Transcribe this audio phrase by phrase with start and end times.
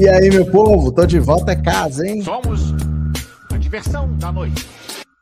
[0.00, 2.22] E aí, meu povo, tô de volta a casa, hein?
[2.22, 2.72] Somos
[3.52, 4.66] a diversão da noite.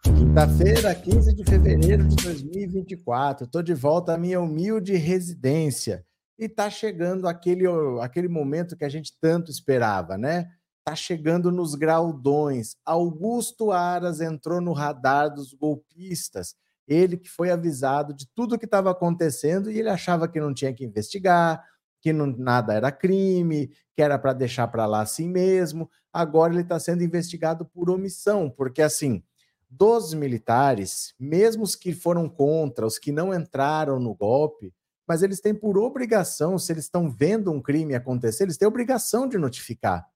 [0.04, 3.48] Quinta-feira, 15 de fevereiro de 2024.
[3.48, 6.06] Tô de volta à minha humilde residência.
[6.38, 7.64] E tá chegando aquele,
[8.00, 10.46] aquele momento que a gente tanto esperava, né?
[10.84, 12.76] Tá chegando nos graudões.
[12.86, 16.54] Augusto Aras entrou no radar dos golpistas.
[16.86, 20.54] Ele que foi avisado de tudo o que estava acontecendo e ele achava que não
[20.54, 21.64] tinha que investigar,
[22.00, 25.90] que não, nada era crime, que era para deixar para lá assim mesmo.
[26.12, 29.22] Agora ele está sendo investigado por omissão, porque assim,
[29.68, 34.72] dos militares, mesmo os que foram contra, os que não entraram no golpe,
[35.06, 39.26] mas eles têm por obrigação, se eles estão vendo um crime acontecer, eles têm obrigação
[39.26, 40.06] de notificar.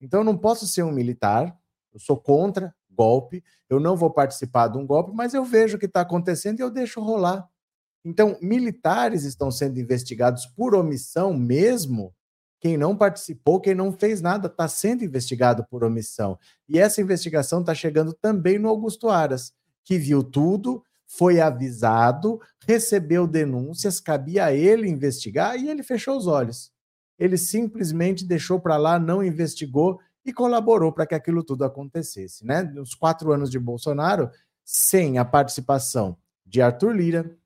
[0.00, 1.56] Então eu não posso ser um militar,
[1.92, 5.80] eu sou contra golpe, eu não vou participar de um golpe, mas eu vejo o
[5.80, 7.48] que está acontecendo e eu deixo rolar.
[8.04, 12.14] Então, militares estão sendo investigados por omissão mesmo.
[12.60, 16.38] Quem não participou, quem não fez nada, está sendo investigado por omissão.
[16.68, 19.52] E essa investigação está chegando também no Augusto Aras,
[19.84, 26.26] que viu tudo, foi avisado, recebeu denúncias, cabia a ele investigar e ele fechou os
[26.26, 26.70] olhos.
[27.18, 32.46] Ele simplesmente deixou para lá, não investigou e colaborou para que aquilo tudo acontecesse.
[32.46, 32.62] Né?
[32.62, 34.30] Nos quatro anos de Bolsonaro,
[34.64, 37.36] sem a participação de Arthur Lira,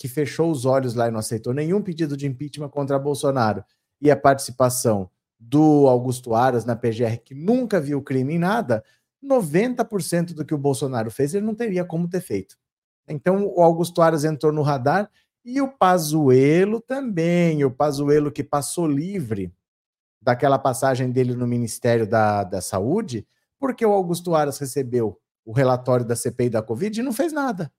[0.00, 3.62] que fechou os olhos lá e não aceitou nenhum pedido de impeachment contra Bolsonaro,
[4.00, 8.82] e a participação do Augusto Aras na PGR, que nunca viu crime em nada,
[9.22, 12.56] 90% do que o Bolsonaro fez ele não teria como ter feito.
[13.06, 15.10] Então o Augusto Aras entrou no radar
[15.44, 19.52] e o Pazuello também, o Pazuello que passou livre
[20.18, 23.26] daquela passagem dele no Ministério da, da Saúde,
[23.58, 27.70] porque o Augusto Aras recebeu o relatório da CPI da Covid e não fez nada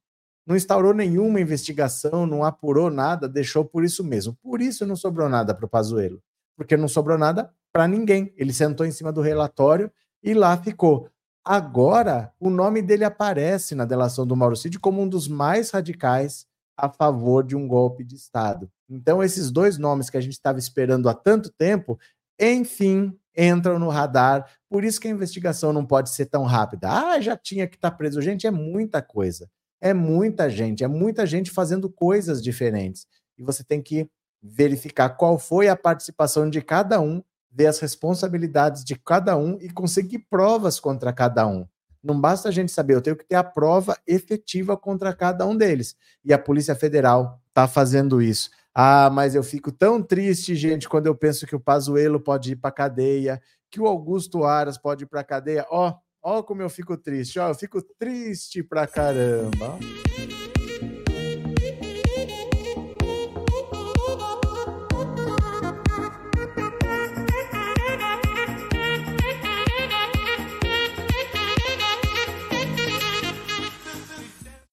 [0.45, 4.35] não instaurou nenhuma investigação, não apurou nada, deixou por isso mesmo.
[4.41, 6.21] Por isso não sobrou nada para o Pazuello,
[6.57, 8.33] porque não sobrou nada para ninguém.
[8.35, 9.91] Ele sentou em cima do relatório
[10.23, 11.09] e lá ficou.
[11.43, 16.45] Agora, o nome dele aparece na delação do Mauro Cid como um dos mais radicais
[16.77, 18.69] a favor de um golpe de Estado.
[18.89, 21.99] Então, esses dois nomes que a gente estava esperando há tanto tempo,
[22.39, 24.49] enfim, entram no radar.
[24.69, 26.89] Por isso que a investigação não pode ser tão rápida.
[26.89, 28.21] Ah, já tinha que estar tá preso.
[28.21, 29.49] Gente, é muita coisa.
[29.81, 33.07] É muita gente, é muita gente fazendo coisas diferentes.
[33.37, 34.07] E você tem que
[34.41, 37.21] verificar qual foi a participação de cada um,
[37.51, 41.67] ver as responsabilidades de cada um e conseguir provas contra cada um.
[42.03, 45.55] Não basta a gente saber, eu tenho que ter a prova efetiva contra cada um
[45.55, 45.95] deles.
[46.23, 48.49] E a Polícia Federal está fazendo isso.
[48.73, 52.55] Ah, mas eu fico tão triste, gente, quando eu penso que o Pazuello pode ir
[52.55, 55.65] para cadeia, que o Augusto Aras pode ir para cadeia.
[55.69, 55.93] Ó, oh,
[56.23, 59.79] Ó como eu fico triste, ó, eu fico triste pra caramba.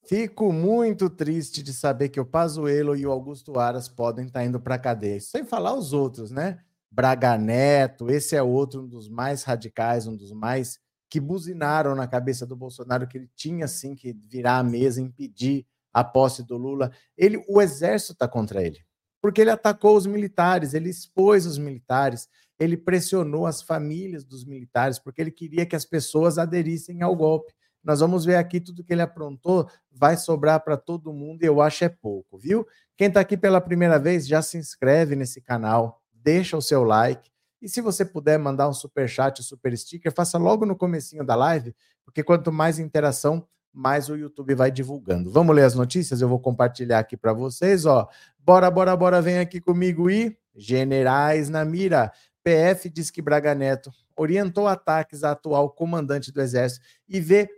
[0.07, 4.45] Fico muito triste de saber que o Pazuello e o Augusto Aras podem estar tá
[4.45, 5.21] indo para cadeia.
[5.21, 6.59] Sem falar os outros, né?
[6.91, 12.07] Braga Neto, esse é outro um dos mais radicais, um dos mais que buzinaram na
[12.07, 16.57] cabeça do Bolsonaro que ele tinha sim que virar a mesa, impedir a posse do
[16.57, 16.93] Lula.
[17.17, 18.79] Ele, o exército está contra ele,
[19.21, 24.99] porque ele atacou os militares, ele expôs os militares, ele pressionou as famílias dos militares,
[24.99, 27.53] porque ele queria que as pessoas aderissem ao golpe.
[27.83, 31.61] Nós vamos ver aqui tudo que ele aprontou, vai sobrar para todo mundo e eu
[31.61, 32.67] acho é pouco, viu?
[32.97, 37.31] Quem está aqui pela primeira vez, já se inscreve nesse canal, deixa o seu like,
[37.61, 41.35] e se você puder mandar um super chat, super sticker, faça logo no comecinho da
[41.35, 41.75] live,
[42.05, 45.31] porque quanto mais interação, mais o YouTube vai divulgando.
[45.31, 46.21] Vamos ler as notícias?
[46.21, 48.09] Eu vou compartilhar aqui para vocês, ó.
[48.39, 52.13] Bora, bora, bora, vem aqui comigo e generais na mira.
[52.43, 57.49] PF diz que Braga Neto orientou ataques à atual comandante do exército e vê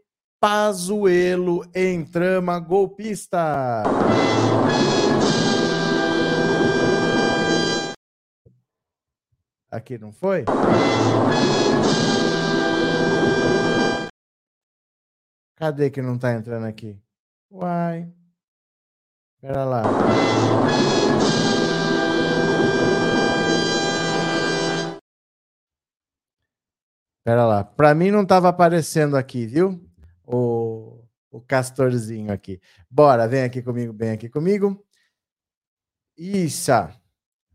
[0.40, 3.82] Pazuello em trama golpista.
[9.70, 10.44] Aqui não foi?
[15.54, 17.00] Cadê que não tá entrando aqui?
[17.50, 18.10] Uai.
[19.40, 19.82] Pera lá.
[27.22, 27.62] Pera lá.
[27.62, 29.80] Para mim não estava aparecendo aqui, viu?
[30.26, 32.60] O, o castorzinho aqui.
[32.90, 34.84] Bora, vem aqui comigo, vem aqui comigo.
[36.16, 36.72] Isso.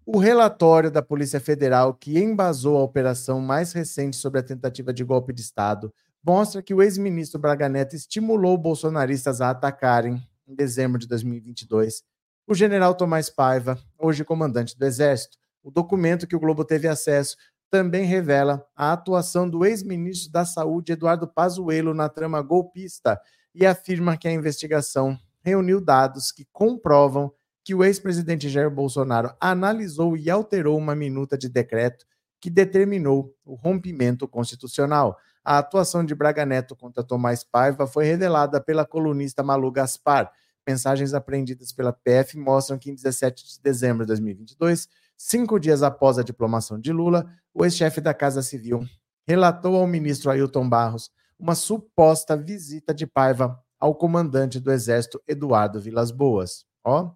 [0.07, 5.03] O relatório da Polícia Federal que embasou a operação mais recente sobre a tentativa de
[5.03, 5.91] golpe de Estado
[6.23, 12.03] mostra que o ex-ministro Braga Neto estimulou bolsonaristas a atacarem, em dezembro de 2022,
[12.45, 15.39] o general Tomás Paiva, hoje comandante do Exército.
[15.63, 17.35] O documento que o Globo teve acesso
[17.71, 23.19] também revela a atuação do ex-ministro da Saúde, Eduardo Pazuello, na trama golpista
[23.55, 27.33] e afirma que a investigação reuniu dados que comprovam
[27.65, 32.05] que o ex-presidente Jair Bolsonaro analisou e alterou uma minuta de decreto
[32.39, 35.17] que determinou o rompimento constitucional.
[35.43, 40.31] A atuação de Braga Neto contra Tomás Paiva foi revelada pela colunista Malu Gaspar.
[40.67, 46.19] Mensagens apreendidas pela PF mostram que em 17 de dezembro de 2022, cinco dias após
[46.19, 48.85] a diplomação de Lula, o ex-chefe da Casa Civil
[49.27, 55.81] relatou ao ministro Ailton Barros uma suposta visita de Paiva ao comandante do Exército Eduardo
[55.81, 56.63] Vilas Boas.
[56.83, 57.11] Ó,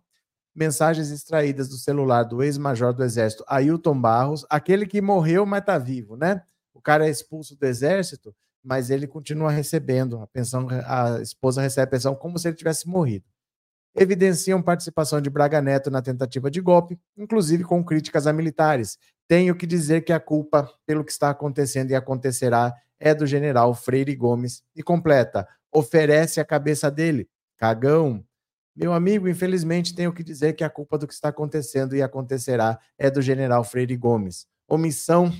[0.60, 5.78] mensagens extraídas do celular do ex-major do Exército Ailton Barros, aquele que morreu, mas está
[5.78, 6.44] vivo, né?
[6.74, 11.86] O cara é expulso do Exército, mas ele continua recebendo a pensão, a esposa recebe
[11.86, 13.26] a pensão como se ele tivesse morrido
[13.96, 18.98] evidenciam participação de Braga Neto na tentativa de golpe, inclusive com críticas a militares.
[19.28, 23.74] Tenho que dizer que a culpa pelo que está acontecendo e acontecerá é do general
[23.74, 24.64] Freire Gomes.
[24.76, 27.28] E completa: oferece a cabeça dele.
[27.58, 28.24] Cagão.
[28.80, 32.80] Meu amigo, infelizmente tenho que dizer que a culpa do que está acontecendo e acontecerá
[32.98, 34.48] é do general Freire Gomes.
[34.70, 35.34] Omissão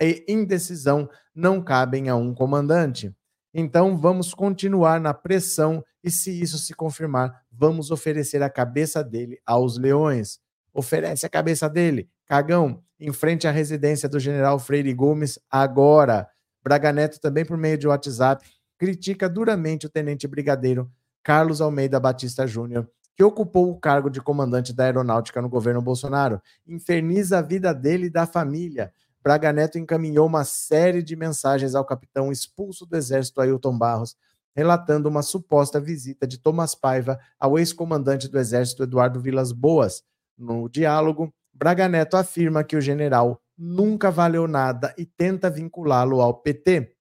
[0.00, 3.12] e indecisão não cabem a um comandante.
[3.52, 9.40] Então vamos continuar na pressão e, se isso se confirmar, vamos oferecer a cabeça dele
[9.44, 10.38] aos leões.
[10.72, 16.28] Oferece a cabeça dele, cagão, em frente à residência do general Freire Gomes, agora.
[16.62, 18.48] Braga Neto, também por meio de WhatsApp,
[18.78, 20.88] critica duramente o tenente brigadeiro
[21.26, 26.40] Carlos Almeida Batista Júnior, que ocupou o cargo de comandante da aeronáutica no governo Bolsonaro.
[26.64, 28.92] Inferniza a vida dele e da família
[29.24, 34.14] Braga Neto encaminhou uma série de mensagens ao capitão expulso do Exército Ailton Barros,
[34.54, 40.04] relatando uma suposta visita de Thomas Paiva ao ex-comandante do Exército Eduardo Vilas Boas.
[40.38, 46.34] No diálogo, Braga Neto afirma que o general nunca valeu nada e tenta vinculá-lo ao
[46.34, 46.95] PT.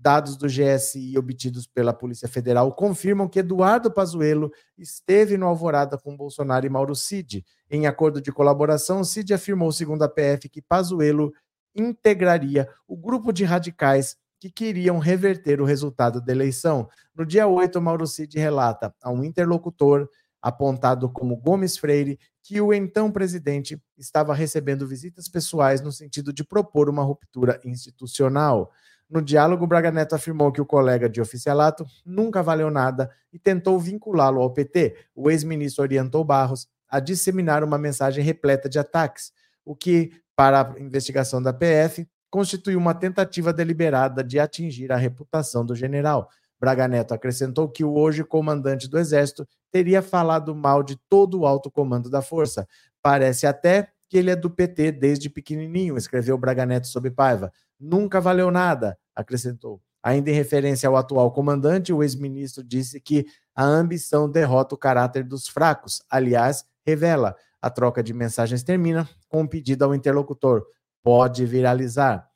[0.00, 6.16] Dados do GSI obtidos pela Polícia Federal confirmam que Eduardo Pazuello esteve no Alvorada com
[6.16, 7.44] Bolsonaro e Mauro Cid.
[7.68, 11.32] Em acordo de colaboração, Cid afirmou, segundo a PF, que Pazuello
[11.74, 16.88] integraria o grupo de radicais que queriam reverter o resultado da eleição.
[17.12, 20.08] No dia 8, Mauro Cid relata a um interlocutor
[20.40, 22.18] apontado como Gomes Freire
[22.48, 28.72] que o então presidente estava recebendo visitas pessoais no sentido de propor uma ruptura institucional.
[29.08, 33.78] No diálogo, Braga Neto afirmou que o colega de oficialato nunca valeu nada e tentou
[33.78, 34.96] vinculá-lo ao PT.
[35.14, 39.32] O ex-ministro orientou Barros a disseminar uma mensagem repleta de ataques,
[39.64, 45.64] o que para a investigação da PF constituiu uma tentativa deliberada de atingir a reputação
[45.64, 46.28] do general.
[46.60, 51.46] Braga Neto acrescentou que o hoje comandante do Exército teria falado mal de todo o
[51.46, 52.66] alto comando da força.
[53.00, 57.52] Parece até que ele é do PT desde pequenininho, escreveu Braga Neto sob Paiva.
[57.78, 59.80] Nunca valeu nada, acrescentou.
[60.02, 65.24] Ainda em referência ao atual comandante, o ex-ministro disse que a ambição derrota o caráter
[65.24, 66.02] dos fracos.
[66.08, 70.64] Aliás, revela a troca de mensagens termina com um pedido ao interlocutor:
[71.02, 72.28] pode viralizar.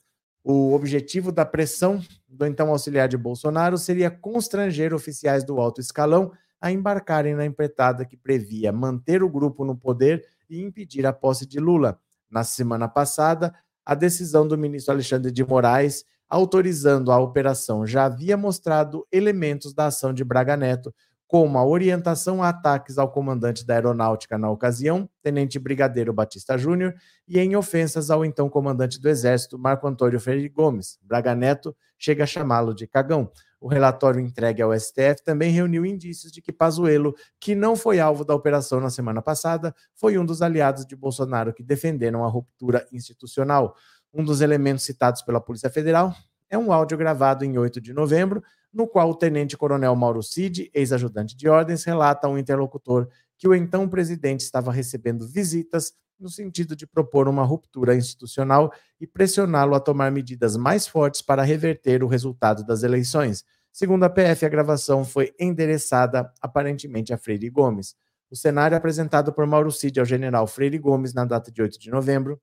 [0.45, 6.33] O objetivo da pressão do então auxiliar de Bolsonaro seria constranger oficiais do alto escalão
[6.61, 11.47] a embarcarem na empretada que previa manter o grupo no poder e impedir a posse
[11.47, 11.99] de Lula.
[12.29, 13.55] Na semana passada,
[13.85, 19.87] a decisão do ministro Alexandre de Moraes autorizando a operação já havia mostrado elementos da
[19.89, 20.95] ação de Braga Neto,
[21.29, 26.95] como a orientação a ataques ao comandante da aeronáutica na ocasião, Tenente Brigadeiro Batista Júnior,
[27.29, 30.99] e em ofensas ao então comandante do Exército, Marco Antônio Freire Gomes.
[31.03, 33.31] Braga Neto chega a chamá-lo de cagão.
[33.63, 38.25] O relatório entregue ao STF também reuniu indícios de que Pazuello, que não foi alvo
[38.25, 42.85] da operação na semana passada, foi um dos aliados de Bolsonaro que defenderam a ruptura
[42.93, 43.77] institucional.
[44.13, 46.13] Um dos elementos citados pela Polícia Federal
[46.51, 48.43] é um áudio gravado em 8 de novembro,
[48.75, 53.89] no qual o tenente-coronel Mauro Cid, ex-ajudante de ordens, relata ao interlocutor que o então
[53.89, 55.93] presidente estava recebendo visitas
[56.23, 61.43] no sentido de propor uma ruptura institucional e pressioná-lo a tomar medidas mais fortes para
[61.43, 63.45] reverter o resultado das eleições.
[63.73, 67.97] Segundo a PF, a gravação foi endereçada aparentemente a Freire Gomes.
[68.31, 71.91] O cenário apresentado por Mauro Cid ao general Freire Gomes na data de 8 de
[71.91, 72.41] novembro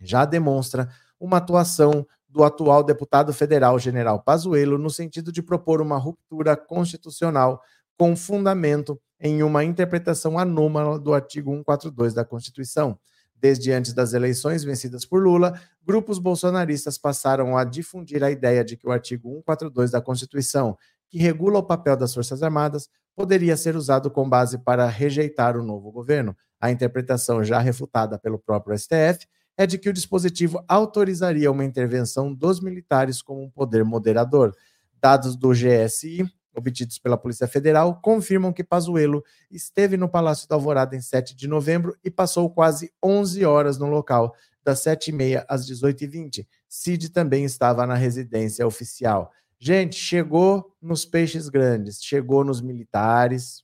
[0.00, 0.88] já demonstra
[1.18, 7.60] uma atuação do atual deputado federal general Pazuello no sentido de propor uma ruptura constitucional
[7.98, 12.98] com fundamento em uma interpretação anômala do artigo 142 da Constituição.
[13.36, 18.76] Desde antes das eleições vencidas por Lula, grupos bolsonaristas passaram a difundir a ideia de
[18.76, 20.76] que o artigo 142 da Constituição,
[21.08, 25.62] que regula o papel das Forças Armadas, poderia ser usado com base para rejeitar o
[25.62, 26.36] novo governo.
[26.60, 32.32] A interpretação já refutada pelo próprio STF é de que o dispositivo autorizaria uma intervenção
[32.32, 34.54] dos militares como um poder moderador.
[35.00, 40.96] Dados do GSI obtidos pela Polícia Federal confirmam que Pazuello esteve no Palácio da Alvorada
[40.96, 46.46] em 7 de novembro e passou quase 11 horas no local, das 7h30 às 18h20.
[46.68, 49.32] Cid também estava na residência oficial.
[49.58, 53.62] Gente, chegou nos peixes grandes, chegou nos militares.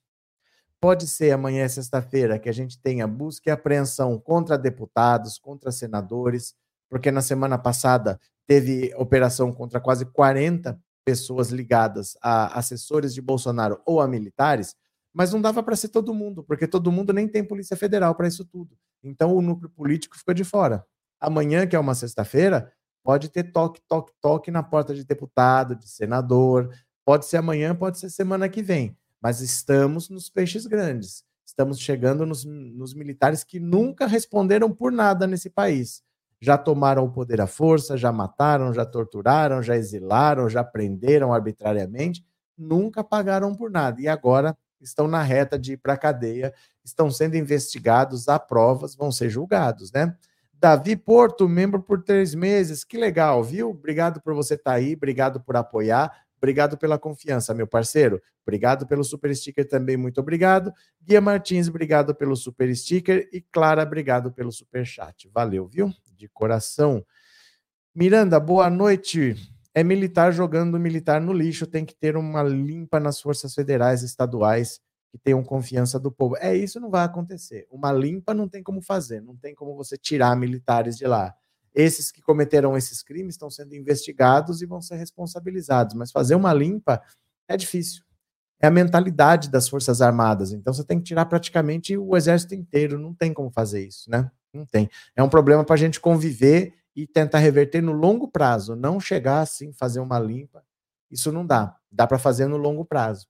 [0.81, 6.55] Pode ser amanhã, sexta-feira, que a gente tenha busca e apreensão contra deputados, contra senadores,
[6.89, 13.81] porque na semana passada teve operação contra quase 40 pessoas ligadas a assessores de Bolsonaro
[13.87, 14.75] ou a militares,
[15.15, 18.27] mas não dava para ser todo mundo, porque todo mundo nem tem Polícia Federal para
[18.27, 18.77] isso tudo.
[19.05, 20.85] Então o núcleo político ficou de fora.
[21.21, 22.73] Amanhã, que é uma sexta-feira,
[23.05, 26.75] pode ter toque, toque, toque na porta de deputado, de senador.
[27.05, 28.99] Pode ser amanhã, pode ser semana que vem.
[29.23, 31.25] Mas estamos nos peixes grandes.
[31.47, 36.03] Estamos chegando nos, nos militares que nunca responderam por nada nesse país
[36.41, 42.25] já tomaram o poder à força, já mataram, já torturaram, já exilaram, já prenderam arbitrariamente,
[42.57, 44.01] nunca pagaram por nada.
[44.01, 46.53] E agora estão na reta de ir para a cadeia,
[46.85, 50.15] estão sendo investigados, há provas, vão ser julgados, né?
[50.59, 53.71] Davi Porto, membro por três meses, que legal, viu?
[53.71, 56.27] Obrigado por você estar tá aí, obrigado por apoiar.
[56.39, 58.21] Obrigado pela confiança, meu parceiro.
[58.43, 60.73] Obrigado pelo super sticker também, muito obrigado.
[61.03, 63.29] Guia Martins, obrigado pelo super sticker.
[63.33, 65.29] E Clara, obrigado pelo super chat.
[65.33, 65.93] Valeu, viu?
[66.17, 67.05] De coração.
[67.95, 69.35] Miranda, boa noite.
[69.75, 74.81] É militar jogando militar no lixo, tem que ter uma limpa nas forças federais estaduais
[75.11, 76.37] que tenham confiança do povo.
[76.39, 77.67] É isso não vai acontecer.
[77.71, 81.35] Uma limpa não tem como fazer, não tem como você tirar militares de lá.
[81.75, 86.55] Esses que cometeram esses crimes estão sendo investigados e vão ser responsabilizados, mas fazer uma
[86.55, 87.03] limpa
[87.47, 88.03] é difícil.
[88.59, 90.53] É a mentalidade das Forças Armadas.
[90.53, 92.99] Então você tem que tirar praticamente o exército inteiro.
[92.99, 94.31] Não tem como fazer isso, né?
[94.57, 94.91] Não tem.
[95.15, 98.75] É um problema para a gente conviver e tentar reverter no longo prazo.
[98.75, 100.65] Não chegar assim, fazer uma limpa.
[101.11, 101.77] Isso não dá.
[101.91, 103.27] Dá para fazer no longo prazo.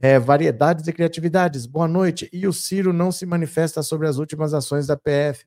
[0.00, 1.66] É, variedades e criatividades.
[1.66, 2.28] Boa noite.
[2.32, 5.44] E o Ciro não se manifesta sobre as últimas ações da PF.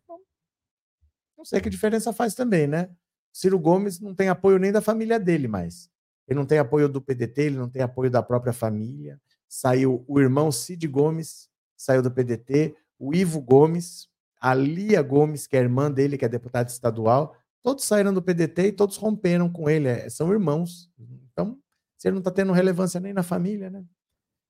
[1.36, 2.90] Não sei que diferença faz também, né?
[3.34, 5.90] Ciro Gomes não tem apoio nem da família dele mais.
[6.28, 9.20] Ele não tem apoio do PDT, ele não tem apoio da própria família.
[9.50, 14.08] Saiu o irmão Cid Gomes, saiu do PDT, o Ivo Gomes,
[14.44, 18.68] a Lia Gomes, que é irmã dele, que é deputada estadual, todos saíram do PDT
[18.68, 20.92] e todos romperam com ele, é, são irmãos.
[21.32, 21.58] Então,
[22.04, 23.86] ele não está tendo relevância nem na família, né?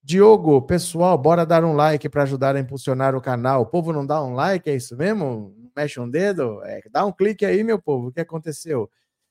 [0.02, 3.62] Diogo, pessoal, bora dar um like para ajudar a impulsionar o canal.
[3.62, 5.56] O povo não dá um like, é isso mesmo?
[5.76, 8.90] mexe um dedo, é, dá um clique aí, meu povo, o que aconteceu?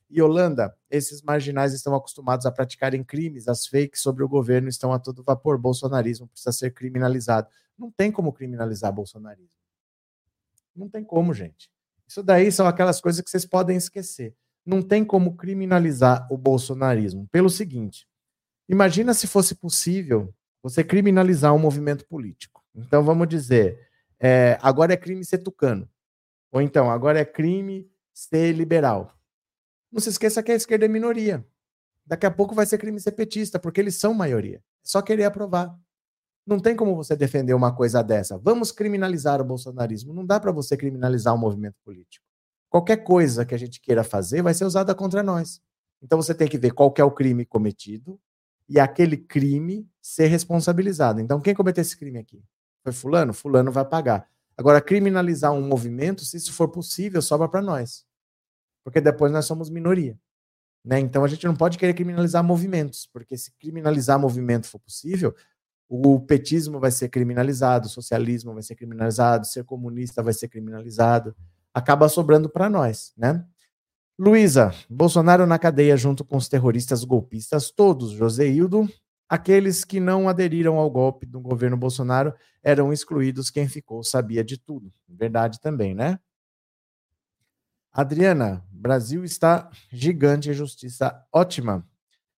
[0.09, 4.92] E Holanda, esses marginais estão acostumados a praticarem crimes, as fakes sobre o governo estão
[4.92, 5.59] a todo vapor.
[5.59, 7.49] Bolsonarismo precisa ser criminalizado.
[7.76, 9.62] Não tem como criminalizar bolsonarismo.
[10.75, 11.71] Não tem como, gente.
[12.07, 14.35] Isso daí são aquelas coisas que vocês podem esquecer.
[14.64, 17.29] Não tem como criminalizar o bolsonarismo.
[17.31, 18.07] Pelo seguinte:
[18.69, 22.62] imagina se fosse possível você criminalizar um movimento político.
[22.75, 23.88] Então vamos dizer,
[24.21, 25.88] é, agora é crime ser tucano.
[26.52, 29.17] Ou então, agora é crime ser liberal.
[29.91, 31.45] Não se esqueça que a esquerda é minoria.
[32.05, 34.59] Daqui a pouco vai ser crime ser petista, porque eles são maioria.
[34.59, 35.76] É só querer aprovar.
[36.47, 38.37] Não tem como você defender uma coisa dessa.
[38.39, 40.13] Vamos criminalizar o bolsonarismo.
[40.13, 42.25] Não dá para você criminalizar um movimento político.
[42.69, 45.61] Qualquer coisa que a gente queira fazer vai ser usada contra nós.
[46.03, 48.19] Então você tem que ver qual é o crime cometido
[48.69, 51.21] e aquele crime ser responsabilizado.
[51.21, 52.43] Então quem cometeu esse crime aqui?
[52.83, 53.33] Foi fulano?
[53.33, 54.29] Fulano vai pagar.
[54.57, 58.05] Agora, criminalizar um movimento, se isso for possível, sobra para nós.
[58.85, 60.19] Porque depois nós somos minoria.
[60.85, 60.99] Né?
[60.99, 65.35] Então a gente não pode querer criminalizar movimentos, porque se criminalizar movimento for possível,
[65.95, 71.37] o petismo vai ser criminalizado, o socialismo vai ser criminalizado, ser comunista vai ser criminalizado.
[71.75, 73.45] Acaba sobrando para nós, né?
[74.19, 78.89] Luísa, Bolsonaro na cadeia junto com os terroristas golpistas todos, Joseildo,
[79.33, 84.59] Aqueles que não aderiram ao golpe do governo Bolsonaro eram excluídos, quem ficou sabia de
[84.59, 84.93] tudo.
[85.09, 86.19] Verdade também, né?
[87.91, 91.83] Adriana, Brasil está gigante, justiça ótima.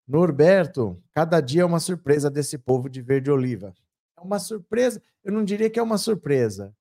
[0.07, 3.75] Norberto, cada dia é uma surpresa desse povo de verde oliva.
[4.17, 6.75] É uma surpresa, eu não diria que é uma surpresa,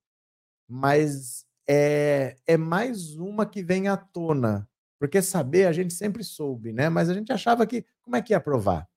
[0.67, 4.67] mas é, é mais uma que vem à tona.
[4.99, 6.87] Porque saber a gente sempre soube, né?
[6.89, 8.87] Mas a gente achava que como é que ia provar?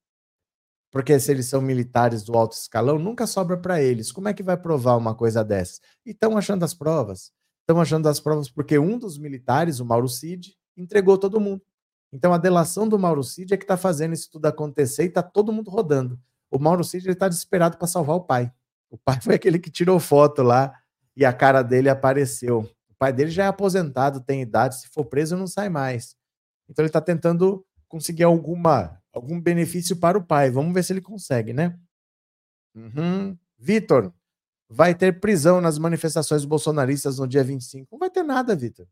[0.91, 4.13] Porque se eles são militares do alto escalão, nunca sobra para eles.
[4.13, 5.81] Como é que vai provar uma coisa dessas?
[6.05, 7.33] E estão achando as provas.
[7.61, 11.61] Estão achando as provas porque um dos militares, o Mauro Cid, entregou todo mundo.
[12.13, 15.23] Então a delação do Mauro Cid é que está fazendo isso tudo acontecer e está
[15.23, 16.19] todo mundo rodando.
[16.51, 18.53] O Mauro Cid está desesperado para salvar o pai.
[18.91, 20.73] O pai foi aquele que tirou foto lá
[21.17, 22.61] e a cara dele apareceu.
[22.89, 26.17] O pai dele já é aposentado, tem idade, se for preso não sai mais.
[26.69, 30.51] Então ele está tentando conseguir alguma algum benefício para o pai.
[30.51, 31.79] Vamos ver se ele consegue, né?
[32.75, 33.37] Uhum.
[33.59, 34.13] Vitor,
[34.69, 37.89] vai ter prisão nas manifestações bolsonaristas no dia 25.
[37.91, 38.87] Não vai ter nada, Vitor.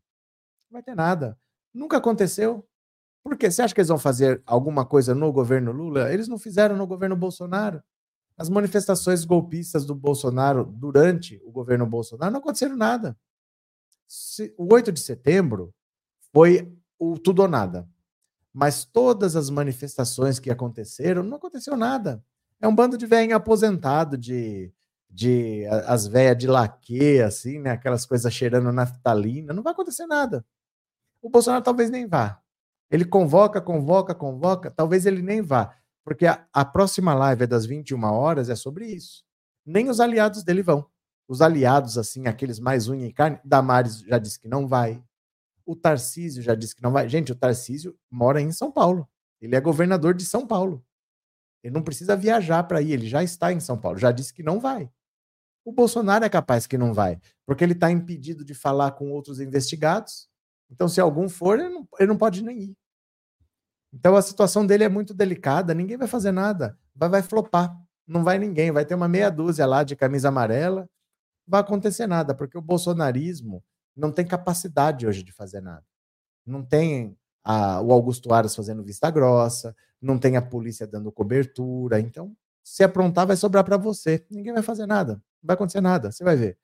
[0.69, 1.37] Não vai ter nada.
[1.73, 2.67] Nunca aconteceu.
[3.25, 3.49] Por quê?
[3.49, 6.13] Você acha que eles vão fazer alguma coisa no governo Lula?
[6.13, 7.81] Eles não fizeram no governo Bolsonaro.
[8.37, 13.17] As manifestações golpistas do Bolsonaro durante o governo Bolsonaro não aconteceram nada.
[14.59, 15.73] O 8 de setembro
[16.31, 17.89] foi o tudo ou nada.
[18.53, 22.23] Mas todas as manifestações que aconteceram, não aconteceu nada.
[22.61, 24.71] É um bando de velhinho aposentado, de,
[25.09, 27.71] de as velhas de laque, assim, né?
[27.71, 29.51] Aquelas coisas cheirando naftalina.
[29.51, 30.45] Não vai acontecer nada.
[31.23, 32.44] O Bolsonaro talvez nem vá.
[32.95, 35.75] Ele convoca, convoca, convoca, talvez ele nem vá.
[36.01, 39.25] Porque a, a próxima live é das 21 horas, é sobre isso.
[39.65, 40.89] Nem os aliados dele vão.
[41.27, 45.03] Os aliados, assim, aqueles mais unha e carne, Damares já disse que não vai.
[45.65, 47.09] O Tarcísio já disse que não vai.
[47.09, 49.05] Gente, o Tarcísio mora em São Paulo.
[49.41, 50.81] Ele é governador de São Paulo.
[51.61, 53.97] Ele não precisa viajar para ir, ele já está em São Paulo.
[53.97, 54.89] Já disse que não vai.
[55.65, 59.41] O Bolsonaro é capaz que não vai, porque ele está impedido de falar com outros
[59.41, 60.29] investigados.
[60.69, 62.77] Então, se algum for, ele não, ele não pode nem ir.
[63.95, 65.73] Então, a situação dele é muito delicada.
[65.73, 66.77] Ninguém vai fazer nada.
[66.93, 67.73] Vai, vai flopar.
[68.05, 68.69] Não vai ninguém.
[68.69, 70.81] Vai ter uma meia dúzia lá de camisa amarela.
[70.81, 73.63] Não vai acontecer nada, porque o bolsonarismo
[73.95, 75.83] não tem capacidade hoje de fazer nada.
[76.45, 81.99] Não tem a, o Augusto Aras fazendo vista grossa, não tem a polícia dando cobertura.
[81.99, 84.25] Então, se aprontar, vai sobrar para você.
[84.29, 85.13] Ninguém vai fazer nada.
[85.13, 86.11] Não vai acontecer nada.
[86.11, 86.57] Você vai ver.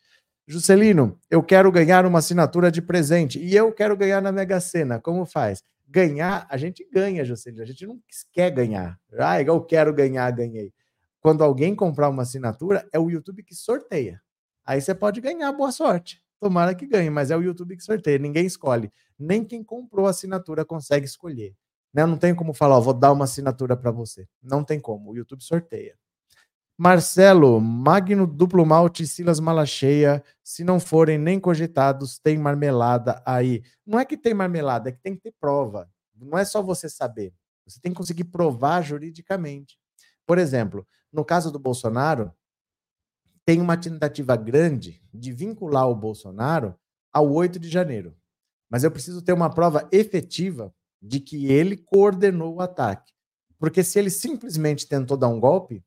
[0.48, 5.00] Juscelino, eu quero ganhar uma assinatura de presente e eu quero ganhar na Mega Sena.
[5.00, 5.64] Como faz?
[5.92, 7.62] Ganhar, a gente ganha, Juscelino.
[7.62, 8.02] A gente não
[8.32, 8.98] quer ganhar.
[9.20, 10.74] Ah, eu quero ganhar, ganhei.
[11.20, 14.22] Quando alguém comprar uma assinatura, é o YouTube que sorteia.
[14.66, 16.24] Aí você pode ganhar, boa sorte.
[16.40, 18.90] Tomara que ganhe, mas é o YouTube que sorteia, ninguém escolhe.
[19.20, 21.54] Nem quem comprou a assinatura consegue escolher.
[21.94, 22.06] Né?
[22.06, 24.26] Não tem como falar, ó, vou dar uma assinatura para você.
[24.42, 25.96] Não tem como, o YouTube sorteia.
[26.84, 33.62] Marcelo, Magno Duplo Malte e Silas Malacheia, se não forem nem cogitados, tem marmelada aí.
[33.86, 35.88] Não é que tem marmelada, é que tem que ter prova.
[36.16, 37.36] Não é só você saber.
[37.68, 39.78] Você tem que conseguir provar juridicamente.
[40.26, 42.34] Por exemplo, no caso do Bolsonaro,
[43.46, 46.76] tem uma tentativa grande de vincular o Bolsonaro
[47.14, 48.18] ao 8 de janeiro.
[48.68, 53.14] Mas eu preciso ter uma prova efetiva de que ele coordenou o ataque.
[53.60, 55.86] Porque se ele simplesmente tentou dar um golpe,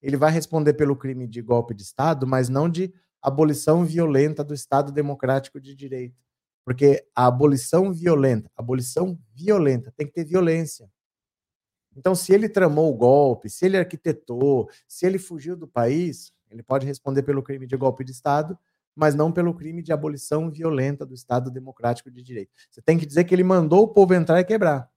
[0.00, 4.54] ele vai responder pelo crime de golpe de Estado, mas não de abolição violenta do
[4.54, 6.22] Estado democrático de direito.
[6.64, 10.90] Porque a abolição violenta, abolição violenta, tem que ter violência.
[11.96, 16.62] Então, se ele tramou o golpe, se ele arquitetou, se ele fugiu do país, ele
[16.62, 18.56] pode responder pelo crime de golpe de Estado,
[18.94, 22.52] mas não pelo crime de abolição violenta do Estado Democrático de Direito.
[22.70, 24.90] Você tem que dizer que ele mandou o povo entrar e quebrar,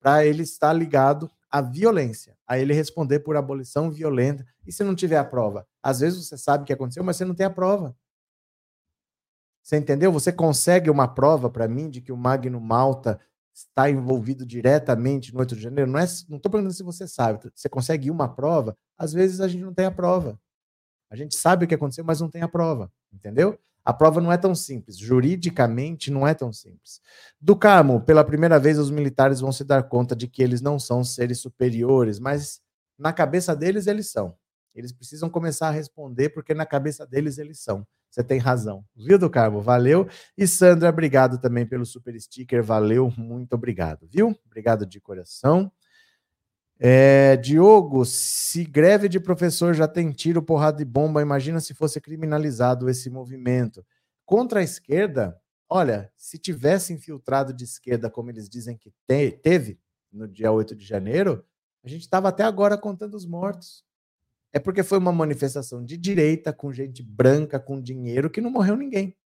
[0.00, 4.44] para ele estar ligado à violência, a ele responder por abolição violenta.
[4.66, 5.68] E se não tiver a prova?
[5.82, 7.94] Às vezes você sabe o que aconteceu, mas você não tem a prova.
[9.62, 10.10] Você entendeu?
[10.10, 13.20] Você consegue uma prova para mim de que o Magno Malta
[13.54, 15.90] está envolvido diretamente no 8 de janeiro?
[15.90, 17.38] Não estou é, perguntando se você sabe.
[17.54, 18.76] Você consegue uma prova?
[18.96, 20.40] Às vezes a gente não tem a prova.
[21.10, 23.58] A gente sabe o que aconteceu, mas não tem a prova, entendeu?
[23.84, 27.00] A prova não é tão simples, juridicamente não é tão simples.
[27.40, 30.78] Do Carmo, pela primeira vez os militares vão se dar conta de que eles não
[30.78, 32.60] são seres superiores, mas
[32.96, 34.36] na cabeça deles eles são.
[34.74, 37.86] Eles precisam começar a responder porque na cabeça deles eles são.
[38.10, 38.84] Você tem razão.
[38.94, 39.60] Viu, do Carmo?
[39.60, 40.06] Valeu.
[40.36, 42.62] E Sandra, obrigado também pelo super sticker.
[42.62, 44.38] Valeu, muito obrigado, viu?
[44.46, 45.72] Obrigado de coração.
[46.84, 52.00] É, Diogo, se greve de professor já tem tiro, porrada e bomba, imagina se fosse
[52.00, 53.86] criminalizado esse movimento.
[54.26, 59.78] Contra a esquerda, olha, se tivesse infiltrado de esquerda, como eles dizem que te, teve
[60.10, 61.44] no dia 8 de janeiro,
[61.84, 63.84] a gente estava até agora contando os mortos.
[64.52, 68.74] É porque foi uma manifestação de direita, com gente branca, com dinheiro, que não morreu
[68.74, 69.16] ninguém.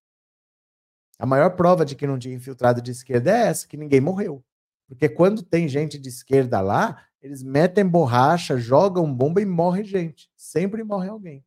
[1.19, 4.45] A maior prova de que não tinha infiltrado de esquerda é essa, que ninguém morreu.
[4.88, 10.31] Porque quando tem gente de esquerda lá, eles metem borracha, jogam bomba e morre gente.
[10.37, 11.44] Sempre morre alguém.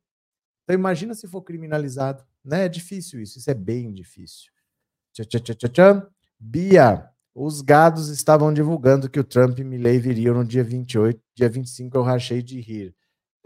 [0.64, 2.24] Então imagina se for criminalizado.
[2.44, 2.66] Né?
[2.66, 4.50] É difícil isso, isso é bem difícil.
[5.12, 6.10] Tchau, tchau, tchau, tchau, tchau.
[6.38, 11.48] Bia, os gados estavam divulgando que o Trump e Milley viriam no dia 28, dia
[11.48, 12.94] 25 eu rachei de rir.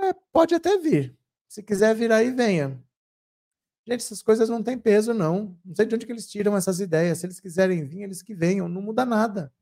[0.00, 1.16] É, pode até vir.
[1.48, 2.83] Se quiser vir aí, venha.
[3.87, 5.57] Gente, essas coisas não têm peso, não.
[5.64, 7.18] Não sei de onde que eles tiram essas ideias.
[7.18, 8.68] Se eles quiserem vir, eles que venham.
[8.68, 9.52] Não muda nada.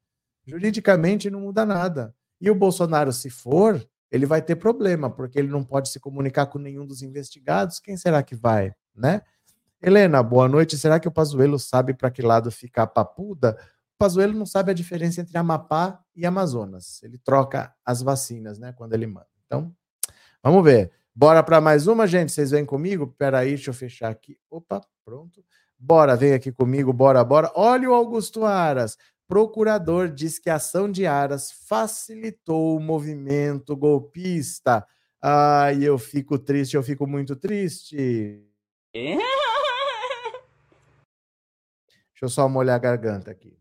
[0.46, 2.14] Juridicamente não muda nada.
[2.40, 6.46] E o Bolsonaro, se for, ele vai ter problema, porque ele não pode se comunicar
[6.46, 7.78] com nenhum dos investigados.
[7.78, 9.22] Quem será que vai, né?
[9.80, 10.78] Helena, boa noite.
[10.78, 13.56] Será que o Pazuello sabe para que lado fica a papuda?
[13.94, 17.02] O Pazuello não sabe a diferença entre Amapá e Amazonas.
[17.02, 19.26] Ele troca as vacinas, né, quando ele manda.
[19.46, 19.74] Então,
[20.42, 20.92] vamos ver.
[21.14, 22.32] Bora para mais uma, gente?
[22.32, 23.06] Vocês vêm comigo?
[23.18, 24.38] Pera aí, deixa eu fechar aqui.
[24.50, 25.44] Opa, pronto.
[25.78, 27.50] Bora, vem aqui comigo, bora, bora.
[27.56, 28.96] Olha o Augusto Aras.
[29.26, 34.86] Procurador diz que a ação de Aras facilitou o movimento golpista.
[35.20, 38.44] Ai, eu fico triste, eu fico muito triste.
[42.12, 43.58] Deixa eu só molhar a garganta aqui.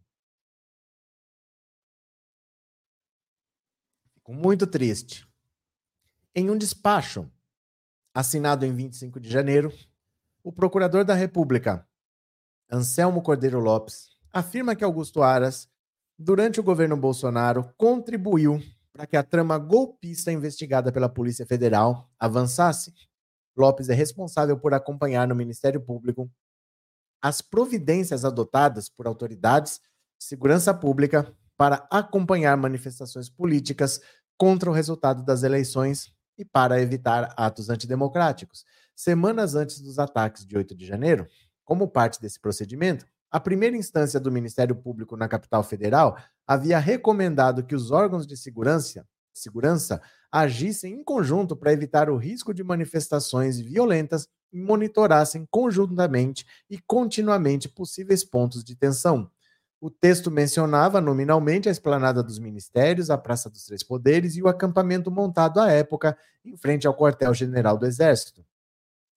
[4.15, 5.28] Fico muito triste.
[6.36, 7.32] Em um despacho
[8.13, 9.71] assinado em 25 de janeiro,
[10.43, 11.88] o procurador da República,
[12.69, 15.67] Anselmo Cordeiro Lopes, afirma que Augusto Aras,
[16.17, 18.62] durante o governo Bolsonaro, contribuiu
[18.94, 22.94] para que a trama golpista investigada pela Polícia Federal avançasse.
[23.56, 26.30] Lopes é responsável por acompanhar no Ministério Público
[27.22, 29.80] as providências adotadas por autoridades
[30.20, 34.02] de segurança pública para acompanhar manifestações políticas
[34.38, 38.65] contra o resultado das eleições e para evitar atos antidemocráticos.
[38.96, 41.28] Semanas antes dos ataques de 8 de janeiro,
[41.63, 47.63] como parte desse procedimento, a primeira instância do Ministério Público na capital federal havia recomendado
[47.63, 53.60] que os órgãos de segurança, segurança agissem em conjunto para evitar o risco de manifestações
[53.60, 59.32] violentas e monitorassem conjuntamente e continuamente possíveis pontos de tensão.
[59.80, 64.48] O texto mencionava nominalmente a esplanada dos ministérios, a Praça dos Três Poderes e o
[64.48, 68.46] acampamento montado à época em frente ao quartel-general do Exército.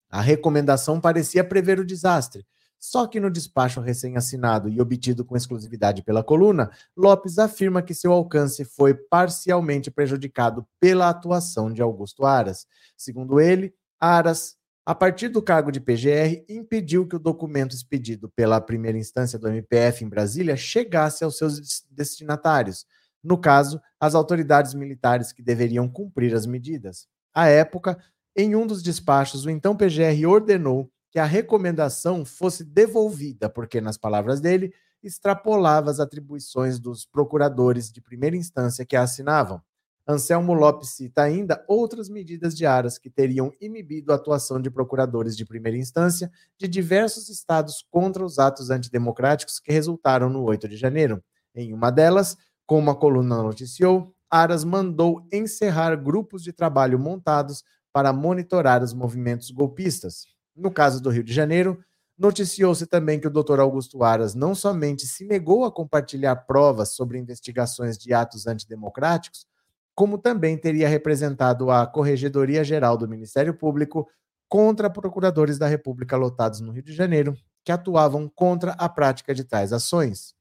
[0.09, 2.46] A recomendação parecia prever o desastre,
[2.78, 8.12] só que no despacho recém-assinado e obtido com exclusividade pela coluna, Lopes afirma que seu
[8.12, 12.66] alcance foi parcialmente prejudicado pela atuação de Augusto Aras.
[12.96, 14.56] Segundo ele, Aras
[14.87, 19.48] a partir do cargo de PGR, impediu que o documento expedido pela primeira instância do
[19.48, 22.84] MPF em Brasília chegasse aos seus destinatários,
[23.22, 27.06] no caso, as autoridades militares que deveriam cumprir as medidas.
[27.32, 27.98] À época,
[28.37, 33.96] em um dos despachos, o então PGR ordenou que a recomendação fosse devolvida, porque, nas
[33.96, 39.62] palavras dele, extrapolava as atribuições dos procuradores de primeira instância que a assinavam.
[40.09, 45.37] Anselmo Lopes cita ainda outras medidas de aras que teriam inibido a atuação de procuradores
[45.37, 50.77] de primeira instância de diversos estados contra os atos antidemocráticos que resultaram no 8 de
[50.77, 51.22] janeiro.
[51.55, 58.12] Em uma delas, como a coluna noticiou, Aras mandou encerrar grupos de trabalho montados para
[58.12, 60.33] monitorar os movimentos golpistas.
[60.54, 61.82] No caso do Rio de Janeiro,
[62.16, 63.58] noticiou-se também que o Dr.
[63.60, 69.46] Augusto Aras não somente se negou a compartilhar provas sobre investigações de atos antidemocráticos,
[69.94, 74.08] como também teria representado a Corregedoria Geral do Ministério Público
[74.48, 79.44] contra procuradores da República lotados no Rio de Janeiro, que atuavam contra a prática de
[79.44, 80.34] tais ações.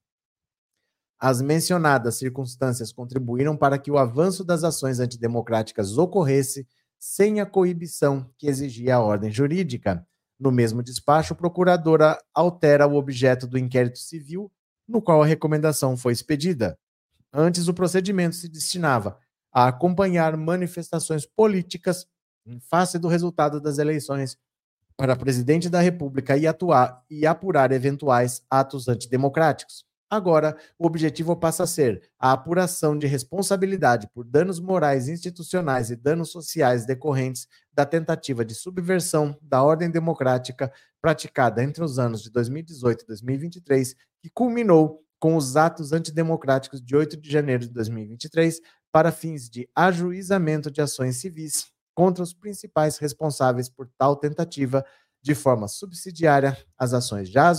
[1.20, 6.68] As mencionadas circunstâncias contribuíram para que o avanço das ações antidemocráticas ocorresse
[7.06, 10.08] sem a coibição que exigia a ordem jurídica.
[10.40, 14.50] No mesmo despacho, a procuradora altera o objeto do inquérito civil
[14.88, 16.80] no qual a recomendação foi expedida.
[17.34, 19.20] Antes, o procedimento se destinava
[19.52, 22.08] a acompanhar manifestações políticas
[22.46, 24.38] em face do resultado das eleições
[24.96, 29.86] para presidente da República e atuar e apurar eventuais atos antidemocráticos.
[30.14, 35.96] Agora, o objetivo passa a ser a apuração de responsabilidade por danos morais institucionais e
[35.96, 40.72] danos sociais decorrentes da tentativa de subversão da ordem democrática
[41.02, 46.96] praticada entre os anos de 2018 e 2023, que culminou com os atos antidemocráticos de
[46.96, 53.00] 8 de janeiro de 2023, para fins de ajuizamento de ações civis contra os principais
[53.00, 54.86] responsáveis por tal tentativa,
[55.24, 57.52] de forma subsidiária às ações já,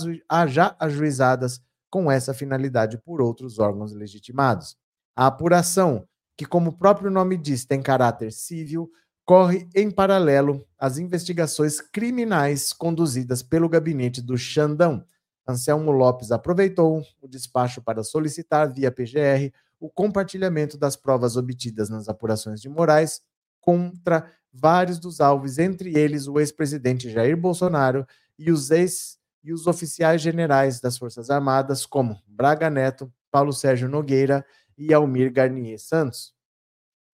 [0.47, 1.59] já ajuizadas
[1.95, 4.75] com essa finalidade por outros órgãos legitimados.
[5.15, 6.05] A apuração,
[6.35, 8.91] que, como o próprio nome diz, tem caráter civil,
[9.23, 15.05] corre em paralelo às investigações criminais conduzidas pelo gabinete do Xandão,
[15.47, 22.09] Anselmo Lopes aproveitou o despacho para solicitar, via PGR, o compartilhamento das provas obtidas nas
[22.09, 23.21] apurações de Moraes
[23.61, 28.05] contra vários dos alvos, entre eles o ex-presidente Jair Bolsonaro
[28.37, 33.87] e os ex e os oficiais generais das Forças Armadas, como Braga Neto, Paulo Sérgio
[33.87, 34.43] Nogueira
[34.75, 36.33] e Almir Garnier Santos.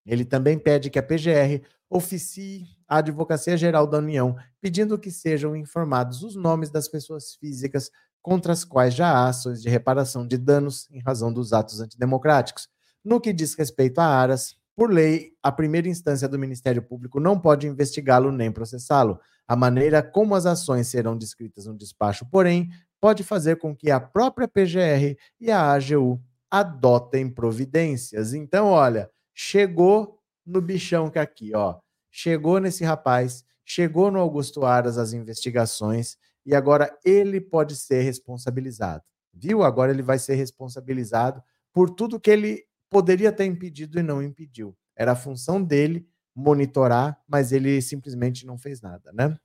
[0.05, 5.57] Ele também pede que a PGR oficie a Advocacia Geral da União, pedindo que sejam
[5.57, 7.91] informados os nomes das pessoas físicas
[8.21, 12.69] contra as quais já há ações de reparação de danos em razão dos atos antidemocráticos.
[13.03, 17.37] No que diz respeito a Aras, por lei, a primeira instância do Ministério Público não
[17.37, 19.19] pode investigá-lo nem processá-lo.
[19.51, 22.69] A maneira como as ações serão descritas no despacho, porém,
[23.01, 28.33] pode fazer com que a própria PGR e a AGU adotem providências.
[28.33, 31.81] Então, olha, chegou no bichão que aqui, ó.
[32.09, 39.03] Chegou nesse rapaz, chegou no Augusto Aras as investigações e agora ele pode ser responsabilizado.
[39.33, 39.63] Viu?
[39.63, 44.73] Agora ele vai ser responsabilizado por tudo que ele poderia ter impedido e não impediu.
[44.95, 49.37] Era a função dele monitorar, mas ele simplesmente não fez nada, né?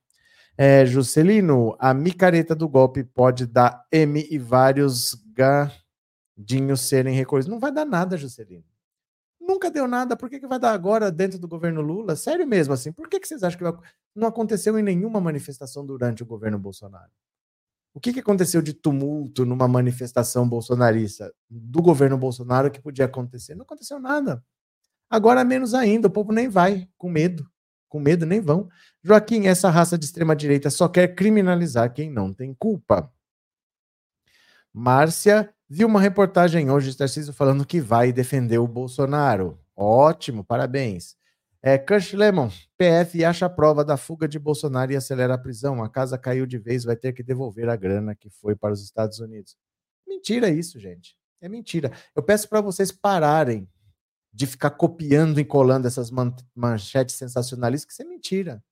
[0.58, 7.50] É, Juscelino, a micareta do golpe pode dar M e vários gadinhos serem recolhidos.
[7.50, 8.64] Não vai dar nada, Juscelino.
[9.38, 12.16] Nunca deu nada, por que, que vai dar agora dentro do governo Lula?
[12.16, 16.22] Sério mesmo, assim, por que, que vocês acham que não aconteceu em nenhuma manifestação durante
[16.22, 17.10] o governo Bolsonaro?
[17.94, 23.54] O que, que aconteceu de tumulto numa manifestação bolsonarista do governo Bolsonaro que podia acontecer?
[23.54, 24.44] Não aconteceu nada.
[25.08, 27.48] Agora menos ainda, o povo nem vai, com medo.
[27.88, 28.68] Com medo nem vão.
[29.02, 33.10] Joaquim, essa raça de extrema-direita só quer criminalizar quem não tem culpa.
[34.72, 39.58] Márcia Vi uma reportagem hoje, Tarcísio, falando que vai defender o Bolsonaro.
[39.74, 41.16] Ótimo, parabéns.
[41.60, 45.82] É, Kush Lemon, PF acha prova da fuga de Bolsonaro e acelera a prisão.
[45.82, 48.84] A casa caiu de vez, vai ter que devolver a grana que foi para os
[48.84, 49.56] Estados Unidos.
[50.06, 51.16] Mentira isso, gente.
[51.40, 51.90] É mentira.
[52.14, 53.68] Eu peço para vocês pararem
[54.36, 58.62] de ficar copiando e colando essas man manchetes sensacionalistas, que isso é mentira.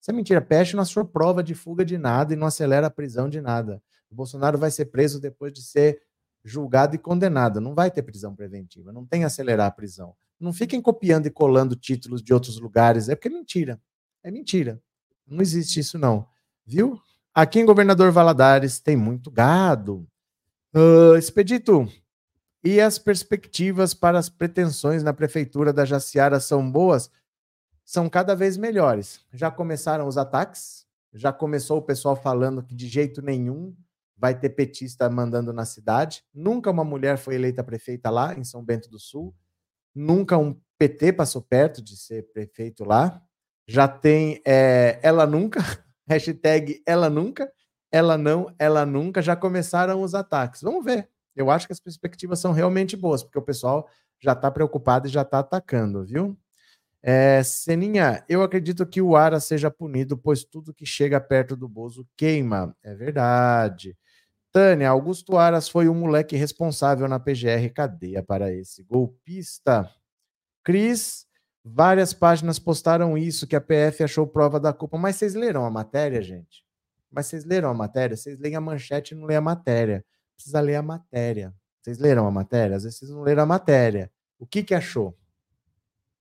[0.00, 0.40] Isso é mentira.
[0.40, 3.80] Peste não achou prova de fuga de nada e não acelera a prisão de nada.
[4.10, 6.02] O Bolsonaro vai ser preso depois de ser
[6.44, 7.60] julgado e condenado.
[7.60, 10.16] Não vai ter prisão preventiva, não tem acelerar a prisão.
[10.40, 13.80] Não fiquem copiando e colando títulos de outros lugares, é porque é mentira.
[14.24, 14.82] É mentira.
[15.24, 16.26] Não existe isso, não.
[16.66, 17.00] Viu?
[17.32, 20.08] Aqui em Governador Valadares tem muito gado.
[20.74, 21.88] Uh, Expedito,
[22.62, 27.10] e as perspectivas para as pretensões na prefeitura da Jaciara são boas?
[27.84, 29.20] São cada vez melhores.
[29.32, 33.74] Já começaram os ataques, já começou o pessoal falando que de jeito nenhum
[34.16, 36.24] vai ter petista mandando na cidade.
[36.34, 39.34] Nunca uma mulher foi eleita prefeita lá, em São Bento do Sul.
[39.94, 43.22] Nunca um PT passou perto de ser prefeito lá.
[43.66, 45.60] Já tem é, ela nunca,
[46.08, 47.50] hashtag ela nunca,
[47.92, 49.22] ela não, ela nunca.
[49.22, 50.60] Já começaram os ataques.
[50.62, 51.08] Vamos ver.
[51.38, 53.88] Eu acho que as perspectivas são realmente boas, porque o pessoal
[54.20, 56.36] já está preocupado e já está atacando, viu?
[57.02, 61.68] É, Seninha, eu acredito que o Ara seja punido, pois tudo que chega perto do
[61.68, 62.76] Bozo queima.
[62.82, 63.96] É verdade.
[64.52, 67.70] Tânia, Augusto Aras foi o moleque responsável na PGR.
[67.72, 69.88] Cadeia para esse golpista.
[70.64, 71.26] Cris,
[71.64, 74.98] várias páginas postaram isso, que a PF achou prova da culpa.
[74.98, 76.64] Mas vocês leram a matéria, gente?
[77.10, 78.16] Mas vocês leram a matéria?
[78.16, 80.04] Vocês leem a manchete e não leem a matéria.
[80.38, 81.52] Precisa ler a matéria.
[81.82, 82.76] Vocês leram a matéria?
[82.76, 84.10] Às vezes vocês não leram a matéria.
[84.38, 85.18] O que que achou?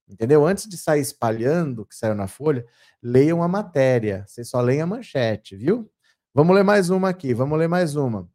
[0.09, 0.45] Entendeu?
[0.45, 2.65] Antes de sair espalhando o que saiu na folha,
[3.01, 4.25] leiam a matéria.
[4.25, 5.89] Vocês só leem a manchete, viu?
[6.33, 8.27] Vamos ler mais uma aqui, vamos ler mais uma.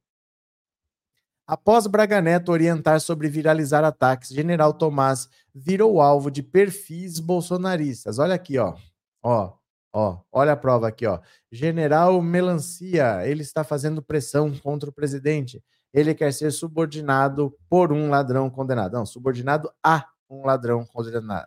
[1.47, 8.21] Após Braga Neto orientar sobre viralizar ataques, General Tomás virou alvo de perfis bolsonaristas.
[8.21, 8.77] Olha aqui, ó.
[9.21, 9.53] Ó,
[9.93, 11.21] ó, olha a prova aqui, ó.
[11.51, 15.63] General Melancia, ele está fazendo pressão contra o presidente.
[15.93, 18.95] Ele quer ser subordinado por um ladrão condenado.
[18.95, 20.87] Não, subordinado a um ladrão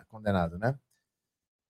[0.08, 0.78] condenado, né?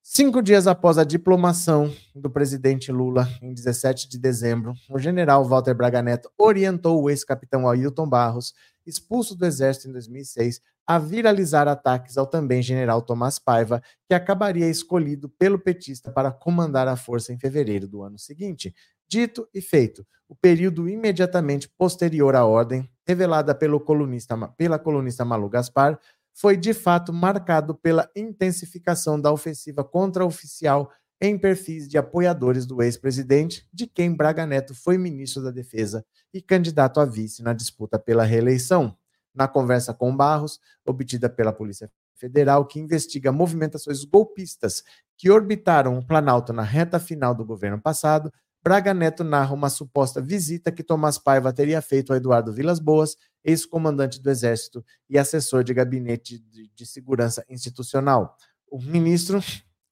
[0.08, 5.74] Cinco dias após a diplomação do presidente Lula, em 17 de dezembro, o general Walter
[5.74, 8.54] Braga Neto orientou o ex-capitão Ailton Barros,
[8.86, 14.68] expulso do Exército em 2006, a viralizar ataques ao também general Tomás Paiva, que acabaria
[14.68, 18.74] escolhido pelo petista para comandar a força em fevereiro do ano seguinte.
[19.08, 25.48] Dito e feito, o período imediatamente posterior à ordem, revelada pelo colunista, pela colunista Malu
[25.48, 25.98] Gaspar,
[26.32, 32.82] foi de fato marcado pela intensificação da ofensiva contra oficial em perfis de apoiadores do
[32.82, 37.98] ex-presidente, de quem Braga Neto foi ministro da Defesa e candidato a vice na disputa
[37.98, 38.94] pela reeleição.
[39.36, 44.82] Na conversa com Barros, obtida pela Polícia Federal, que investiga movimentações golpistas
[45.18, 48.32] que orbitaram o Planalto na reta final do governo passado,
[48.66, 53.16] Braga Neto narra uma suposta visita que Tomás Paiva teria feito a Eduardo Vilas Boas,
[53.44, 58.36] ex-comandante do Exército e assessor de gabinete de, segurança institucional.
[58.68, 59.38] O ministro,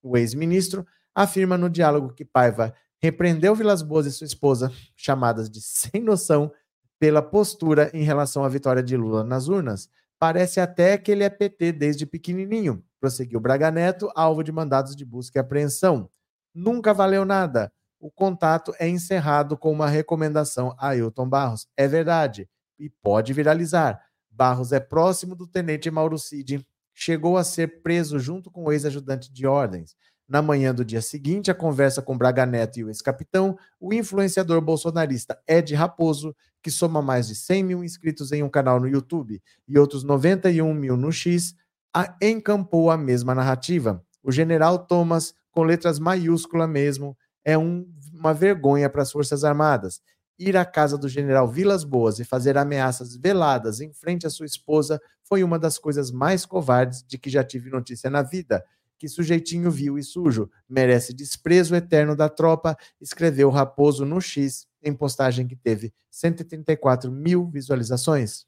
[0.03, 5.61] o ex-ministro, afirma no diálogo que Paiva repreendeu Vilas Boas e sua esposa, chamadas de
[5.61, 6.51] sem noção,
[6.99, 9.89] pela postura em relação à vitória de Lula nas urnas.
[10.19, 12.83] Parece até que ele é PT desde pequenininho.
[13.01, 16.09] Prosseguiu Braga Neto, alvo de mandados de busca e apreensão.
[16.55, 17.73] Nunca valeu nada.
[18.01, 21.67] O contato é encerrado com uma recomendação a Ailton Barros.
[21.77, 22.49] É verdade.
[22.79, 24.01] E pode viralizar.
[24.31, 26.67] Barros é próximo do tenente Mauro Cid.
[26.93, 29.97] Chegou a ser preso junto com o ex-ajudante de ordens.
[30.27, 34.61] Na manhã do dia seguinte, a conversa com Braga Neto e o ex-capitão, o influenciador
[34.63, 39.43] bolsonarista Ed Raposo, que soma mais de 100 mil inscritos em um canal no YouTube
[39.69, 41.55] e outros 91 mil no X,
[41.95, 44.03] a, encampou a mesma narrativa.
[44.23, 50.01] O general Thomas, com letras maiúsculas mesmo, é um, uma vergonha para as Forças Armadas.
[50.39, 54.47] Ir à casa do general Vilas Boas e fazer ameaças veladas em frente à sua
[54.47, 58.65] esposa foi uma das coisas mais covardes de que já tive notícia na vida.
[58.99, 64.95] Que sujeitinho vil e sujo, merece desprezo eterno da tropa, escreveu Raposo no X, em
[64.95, 68.47] postagem que teve 134 mil visualizações.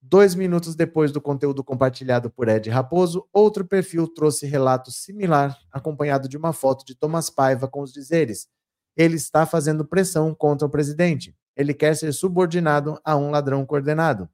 [0.00, 6.28] Dois minutos depois do conteúdo compartilhado por Ed Raposo, outro perfil trouxe relato similar, acompanhado
[6.28, 8.48] de uma foto de Thomas Paiva com os dizeres:
[8.96, 11.36] ele está fazendo pressão contra o presidente.
[11.56, 14.28] Ele quer ser subordinado a um ladrão coordenado.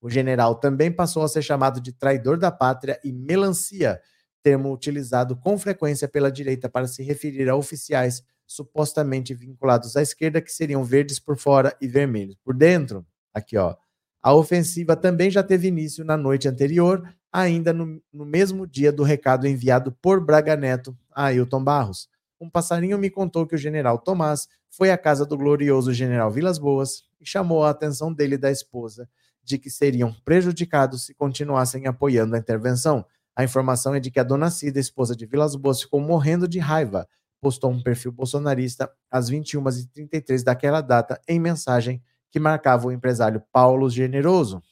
[0.00, 4.00] O general também passou a ser chamado de traidor da pátria e melancia,
[4.42, 10.40] termo utilizado com frequência pela direita para se referir a oficiais supostamente vinculados à esquerda
[10.40, 13.06] que seriam verdes por fora e vermelhos por dentro.
[13.32, 13.76] Aqui, ó.
[14.22, 19.02] A ofensiva também já teve início na noite anterior, ainda no, no mesmo dia do
[19.02, 22.08] recado enviado por Braga Neto a Ailton Barros.
[22.40, 26.58] Um passarinho me contou que o general Tomás foi à casa do glorioso general Vilas
[26.58, 29.08] Boas e chamou a atenção dele e da esposa
[29.42, 33.04] de que seriam prejudicados se continuassem apoiando a intervenção.
[33.40, 36.58] A informação é de que a dona Cida, esposa de Vilas Boas, ficou morrendo de
[36.58, 37.08] raiva.
[37.40, 43.88] Postou um perfil bolsonarista às 21h33 daquela data em mensagem que marcava o empresário Paulo
[43.88, 44.62] Generoso.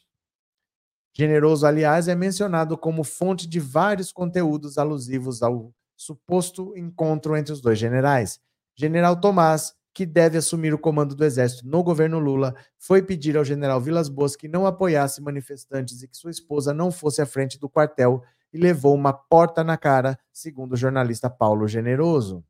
[1.16, 7.62] Generoso, aliás, é mencionado como fonte de vários conteúdos alusivos ao suposto encontro entre os
[7.62, 8.38] dois generais.
[8.76, 13.44] General Tomás, que deve assumir o comando do Exército no governo Lula, foi pedir ao
[13.44, 17.58] general Vilas Boas que não apoiasse manifestantes e que sua esposa não fosse à frente
[17.58, 22.44] do quartel e levou uma porta na cara, segundo o jornalista Paulo Generoso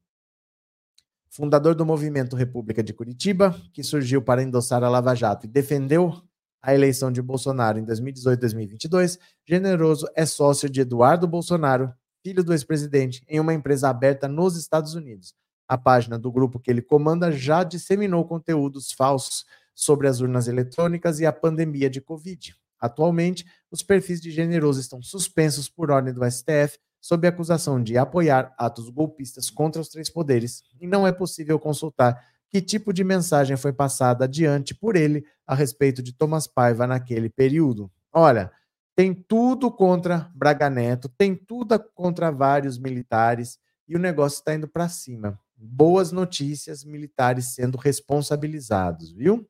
[1.39, 6.21] fundador do movimento República de Curitiba, que surgiu para endossar a Lava Jato e defendeu
[6.61, 11.93] a eleição de Bolsonaro em 2018 e 2022, Generoso é sócio de Eduardo Bolsonaro,
[12.25, 15.33] filho do ex-presidente, em uma empresa aberta nos Estados Unidos.
[15.69, 21.21] A página do grupo que ele comanda já disseminou conteúdos falsos sobre as urnas eletrônicas
[21.21, 22.57] e a pandemia de Covid.
[22.81, 28.53] Atualmente, os perfis de Generoso estão suspensos por ordem do STF sob acusação de apoiar
[28.59, 33.57] atos golpistas contra os três poderes, e não é possível consultar que tipo de mensagem
[33.57, 37.91] foi passada adiante por ele a respeito de Thomas Paiva naquele período.
[38.13, 38.51] Olha,
[38.97, 44.67] tem tudo contra Braga Neto, tem tudo contra vários militares e o negócio está indo
[44.67, 45.39] para cima.
[45.57, 49.49] Boas notícias, militares sendo responsabilizados, viu?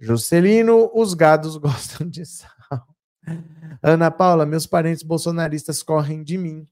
[0.00, 2.50] Juscelino, os gados gostam de sal.
[3.82, 6.66] Ana Paula, meus parentes bolsonaristas correm de mim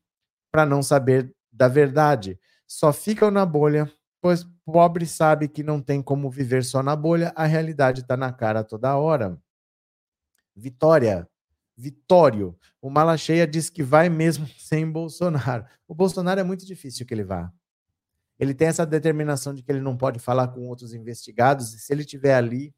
[0.51, 2.41] para não saber da verdade.
[2.67, 7.33] Só ficam na bolha, pois pobre sabe que não tem como viver só na bolha,
[7.37, 9.39] a realidade está na cara toda hora.
[10.57, 11.29] Vitória,
[11.77, 15.65] Vitório, o Mala Cheia diz que vai mesmo sem Bolsonaro.
[15.87, 17.53] O Bolsonaro é muito difícil que ele vá.
[18.39, 21.93] Ele tem essa determinação de que ele não pode falar com outros investigados, e se
[21.93, 22.75] ele estiver ali,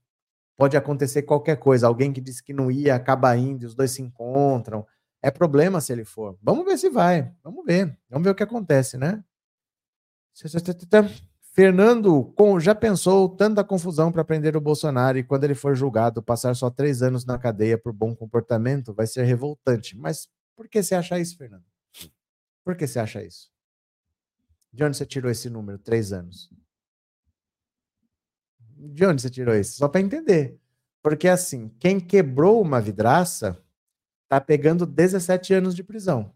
[0.60, 1.86] pode acontecer qualquer coisa.
[1.86, 4.86] Alguém que disse que não ia, acaba indo, os dois se encontram.
[5.22, 6.36] É problema se ele for.
[6.42, 7.34] Vamos ver se vai.
[7.42, 7.98] Vamos ver.
[8.10, 9.24] Vamos ver o que acontece, né?
[11.54, 16.54] Fernando já pensou tanta confusão para prender o Bolsonaro e quando ele for julgado, passar
[16.54, 19.96] só três anos na cadeia por bom comportamento vai ser revoltante.
[19.96, 21.64] Mas por que você acha isso, Fernando?
[22.62, 23.50] Por que você acha isso?
[24.70, 26.50] De onde você tirou esse número, três anos?
[28.88, 29.76] De onde você tirou isso?
[29.76, 30.58] Só para entender.
[31.02, 33.62] Porque assim, quem quebrou uma vidraça
[34.28, 36.32] tá pegando 17 anos de prisão.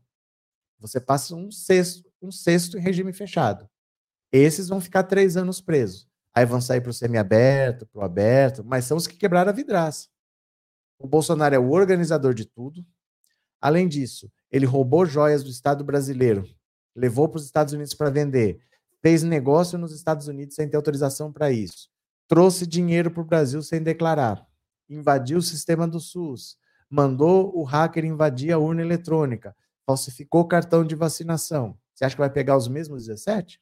[0.79, 3.69] Você passa um sexto, um sexto em regime fechado.
[4.33, 6.09] Esses vão ficar três anos presos.
[6.35, 9.55] Aí vão sair para o semiaberto, para o aberto, mas são os que quebraram a
[9.55, 10.09] vidraça.
[10.99, 12.85] O Bolsonaro é o organizador de tudo.
[13.61, 16.45] Além disso, ele roubou joias do Estado brasileiro
[16.95, 18.61] levou para os Estados Unidos para vender,
[19.03, 21.89] fez negócio nos Estados Unidos sem ter autorização para isso,
[22.29, 24.47] trouxe dinheiro para o Brasil sem declarar,
[24.89, 26.57] invadiu o sistema do SUS,
[26.89, 29.55] mandou o hacker invadir a urna eletrônica,
[29.87, 31.77] falsificou o cartão de vacinação.
[31.95, 33.61] Você acha que vai pegar os mesmos 17?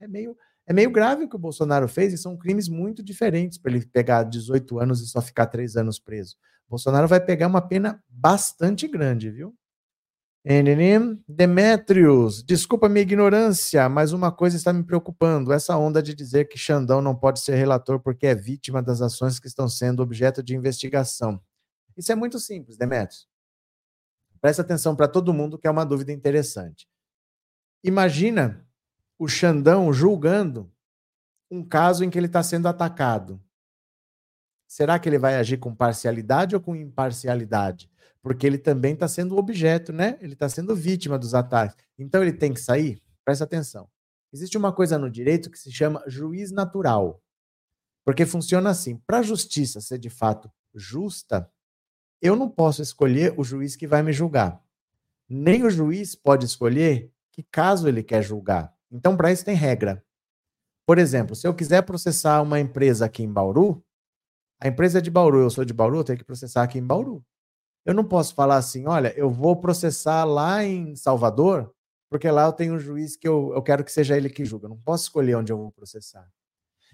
[0.00, 0.36] É meio,
[0.66, 3.84] é meio grave o que o Bolsonaro fez e são crimes muito diferentes para ele
[3.86, 6.36] pegar 18 anos e só ficar 3 anos preso.
[6.66, 9.56] O Bolsonaro vai pegar uma pena bastante grande, viu?
[11.28, 16.58] Demetrios, desculpa minha ignorância, mas uma coisa está me preocupando: essa onda de dizer que
[16.58, 20.54] Xandão não pode ser relator porque é vítima das ações que estão sendo objeto de
[20.54, 21.40] investigação.
[21.96, 23.28] Isso é muito simples, Demetrios.
[24.40, 26.88] Presta atenção para todo mundo que é uma dúvida interessante.
[27.82, 28.64] Imagina
[29.18, 30.72] o Xandão julgando
[31.50, 33.42] um caso em que ele está sendo atacado.
[34.68, 37.90] Será que ele vai agir com parcialidade ou com imparcialidade?
[38.22, 40.18] porque ele também está sendo objeto, né?
[40.20, 41.76] Ele está sendo vítima dos ataques.
[41.98, 43.02] Então ele tem que sair?
[43.24, 43.88] Presta atenção.
[44.32, 47.22] Existe uma coisa no direito que se chama juiz natural.
[48.04, 51.50] Porque funciona assim: para a justiça ser de fato justa,
[52.20, 54.62] eu não posso escolher o juiz que vai me julgar.
[55.28, 58.74] Nem o juiz pode escolher que caso ele quer julgar.
[58.90, 60.04] Então, para isso tem regra.
[60.86, 63.84] Por exemplo, se eu quiser processar uma empresa aqui em Bauru,
[64.60, 66.84] a empresa é de Bauru, eu sou de Bauru, eu tenho que processar aqui em
[66.84, 67.24] Bauru.
[67.84, 71.72] Eu não posso falar assim, olha, eu vou processar lá em Salvador,
[72.10, 74.66] porque lá eu tenho um juiz que eu, eu quero que seja ele que julga.
[74.66, 76.28] Eu não posso escolher onde eu vou processar.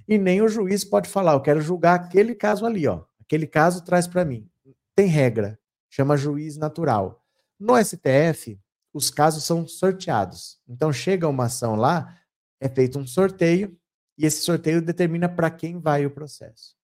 [0.07, 3.05] E nem o juiz pode falar, eu quero julgar aquele caso ali, ó.
[3.21, 4.49] Aquele caso traz para mim.
[4.95, 5.59] Tem regra,
[5.89, 7.25] chama juiz natural.
[7.59, 8.61] No STF,
[8.93, 10.61] os casos são sorteados.
[10.69, 12.17] Então chega uma ação lá,
[12.61, 13.77] é feito um sorteio
[14.17, 16.77] e esse sorteio determina para quem vai o processo.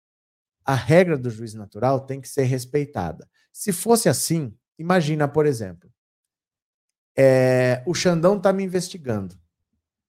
[0.65, 3.29] A regra do juiz natural tem que ser respeitada.
[3.53, 5.91] Se fosse assim, imagina, por exemplo,
[7.17, 9.39] é, o Xandão está me investigando.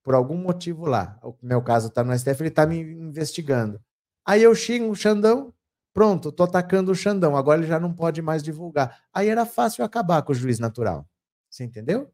[0.03, 1.19] Por algum motivo lá.
[1.21, 3.79] O meu caso está no STF, ele está me investigando.
[4.25, 5.53] Aí eu xingo o Xandão,
[5.93, 7.35] pronto, estou atacando o Xandão.
[7.35, 9.03] Agora ele já não pode mais divulgar.
[9.13, 11.07] Aí era fácil acabar com o juiz natural.
[11.49, 12.11] Você entendeu?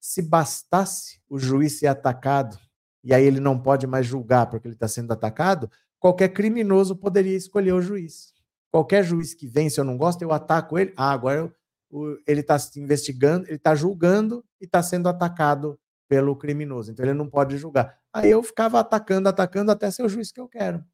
[0.00, 2.58] Se bastasse o juiz ser atacado
[3.04, 5.70] e aí ele não pode mais julgar porque ele está sendo atacado,
[6.00, 8.32] qualquer criminoso poderia escolher o juiz.
[8.72, 10.92] Qualquer juiz que vem, se eu não gosto, eu ataco ele.
[10.96, 11.52] Ah, agora
[11.92, 15.78] eu, ele está investigando, ele está julgando e está sendo atacado
[16.08, 16.90] pelo criminoso.
[16.90, 17.96] Então ele não pode julgar.
[18.12, 20.84] Aí eu ficava atacando, atacando até ser o juiz que eu quero.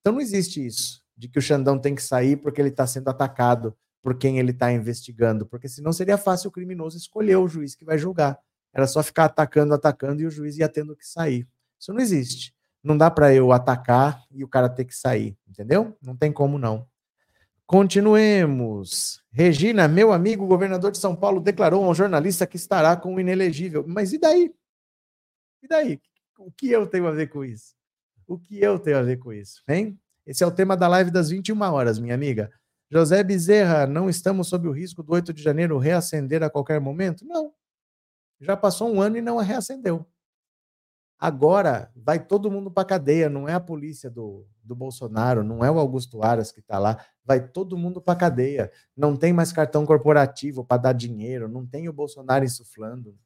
[0.00, 3.08] Então não existe isso, de que o Xandão tem que sair porque ele está sendo
[3.08, 7.74] atacado por quem ele está investigando, porque senão seria fácil o criminoso escolher o juiz
[7.74, 8.38] que vai julgar.
[8.72, 11.48] Era só ficar atacando, atacando e o juiz ia tendo que sair.
[11.80, 12.54] Isso não existe.
[12.84, 15.96] Não dá para eu atacar e o cara ter que sair, entendeu?
[16.02, 16.86] Não tem como não.
[17.66, 19.22] Continuemos.
[19.32, 23.20] Regina, meu amigo governador de São Paulo declarou a um jornalista que estará com o
[23.20, 23.82] inelegível.
[23.88, 24.54] Mas e daí?
[25.62, 25.98] E daí?
[26.38, 27.74] O que eu tenho a ver com isso?
[28.26, 29.98] O que eu tenho a ver com isso, hein?
[30.26, 32.52] Esse é o tema da live das 21 horas, minha amiga.
[32.90, 37.24] José Bezerra, não estamos sob o risco do 8 de janeiro reacender a qualquer momento?
[37.24, 37.52] Não.
[38.40, 40.06] Já passou um ano e não reacendeu.
[41.18, 45.70] Agora vai todo mundo para cadeia, não é a polícia do, do Bolsonaro, não é
[45.70, 48.70] o Augusto Aras que está lá, vai todo mundo para cadeia.
[48.96, 53.16] Não tem mais cartão corporativo para dar dinheiro, não tem o Bolsonaro insuflando.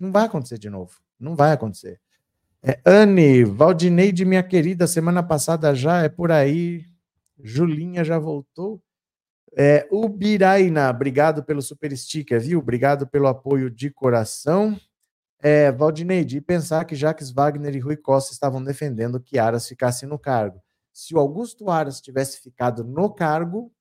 [0.00, 2.00] Não vai acontecer de novo, não vai acontecer.
[2.64, 6.84] É, Anne, Valdineide, minha querida, semana passada já é por aí.
[7.42, 8.80] Julinha já voltou.
[9.56, 12.60] É, Ubiraina, obrigado pelo super sticker, viu?
[12.60, 14.78] Obrigado pelo apoio de coração.
[15.44, 20.06] É, Valdineide, e pensar que Jacques Wagner e Rui Costa estavam defendendo que Aras ficasse
[20.06, 20.62] no cargo.
[20.92, 23.72] Se o Augusto Aras tivesse ficado no cargo,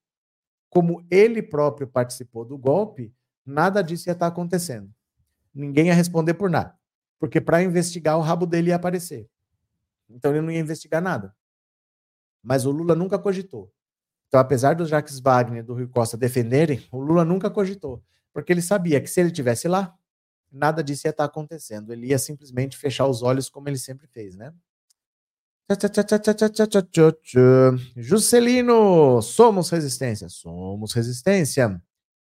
[0.71, 3.13] como ele próprio participou do golpe,
[3.45, 4.91] nada disso ia estar acontecendo.
[5.53, 6.75] Ninguém ia responder por nada.
[7.19, 9.29] Porque para investigar, o rabo dele ia aparecer.
[10.09, 11.35] Então ele não ia investigar nada.
[12.41, 13.71] Mas o Lula nunca cogitou.
[14.27, 18.01] Então, apesar do Jacques Wagner e do Rui Costa defenderem, o Lula nunca cogitou.
[18.33, 19.93] Porque ele sabia que se ele tivesse lá,
[20.51, 21.93] nada disso ia estar acontecendo.
[21.93, 24.53] Ele ia simplesmente fechar os olhos como ele sempre fez, né?
[27.95, 30.27] Juscelino, somos resistência.
[30.27, 31.81] Somos resistência.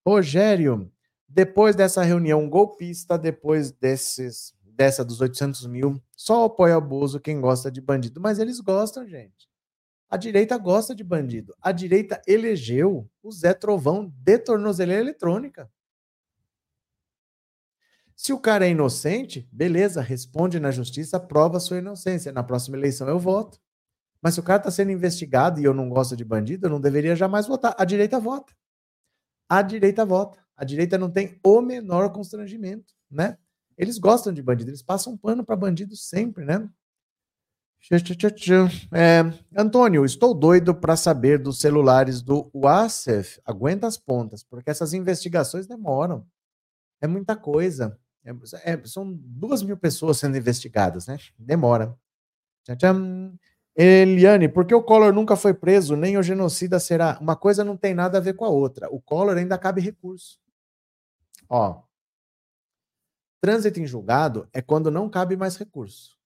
[0.06, 0.92] Rogério,
[1.26, 7.40] depois dessa reunião golpista, depois desses, dessa dos 800 mil, só apoia o Bozo quem
[7.40, 8.20] gosta de bandido.
[8.20, 9.48] Mas eles gostam, gente.
[10.10, 11.54] A direita gosta de bandido.
[11.62, 15.70] A direita elegeu o Zé Trovão de tornozeleira eletrônica.
[18.22, 22.30] Se o cara é inocente, beleza, responde na justiça, prova sua inocência.
[22.30, 23.58] Na próxima eleição eu voto.
[24.20, 26.82] Mas se o cara está sendo investigado e eu não gosto de bandido, eu não
[26.82, 27.74] deveria jamais votar.
[27.78, 28.52] A direita vota.
[29.48, 30.38] A direita vota.
[30.54, 33.38] A direita não tem o menor constrangimento, né?
[33.74, 36.68] Eles gostam de bandido, eles passam pano para bandido sempre, né?
[38.92, 39.22] É,
[39.56, 43.40] Antônio, estou doido para saber dos celulares do WASF.
[43.46, 46.26] Aguenta as pontas, porque essas investigações demoram.
[47.00, 47.98] É muita coisa.
[48.24, 48.32] É,
[48.72, 51.18] é, são duas mil pessoas sendo investigadas, né?
[51.38, 51.96] Demora.
[53.76, 57.18] Eliane, por que o Collor nunca foi preso, nem o genocida será?
[57.20, 58.90] Uma coisa não tem nada a ver com a outra.
[58.90, 60.38] O Collor ainda cabe recurso.
[61.48, 61.82] Ó,
[63.40, 66.16] trânsito em julgado é quando não cabe mais recurso.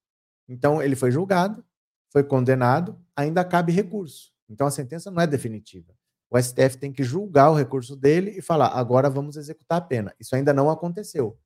[0.49, 1.65] Então, ele foi julgado,
[2.11, 4.33] foi condenado, ainda cabe recurso.
[4.49, 5.95] Então, a sentença não é definitiva.
[6.31, 10.15] O STF tem que julgar o recurso dele e falar: agora vamos executar a pena.
[10.19, 11.39] Isso ainda não aconteceu.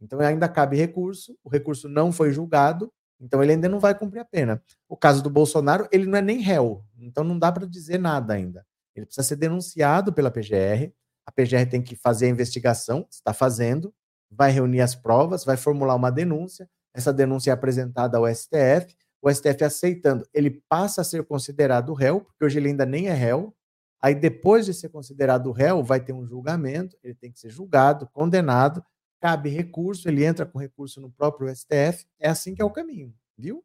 [0.00, 4.20] Então, ainda cabe recurso, o recurso não foi julgado, então ele ainda não vai cumprir
[4.20, 4.62] a pena.
[4.88, 8.34] O caso do Bolsonaro, ele não é nem réu, então não dá para dizer nada
[8.34, 8.66] ainda.
[8.94, 10.92] Ele precisa ser denunciado pela PGR,
[11.24, 13.92] a PGR tem que fazer a investigação, está fazendo,
[14.30, 19.32] vai reunir as provas, vai formular uma denúncia, essa denúncia é apresentada ao STF, o
[19.32, 23.54] STF aceitando, ele passa a ser considerado réu, porque hoje ele ainda nem é réu.
[24.00, 28.08] Aí, depois de ser considerado réu, vai ter um julgamento, ele tem que ser julgado,
[28.12, 28.84] condenado,
[29.20, 32.06] cabe recurso, ele entra com recurso no próprio STF.
[32.18, 33.64] É assim que é o caminho, viu?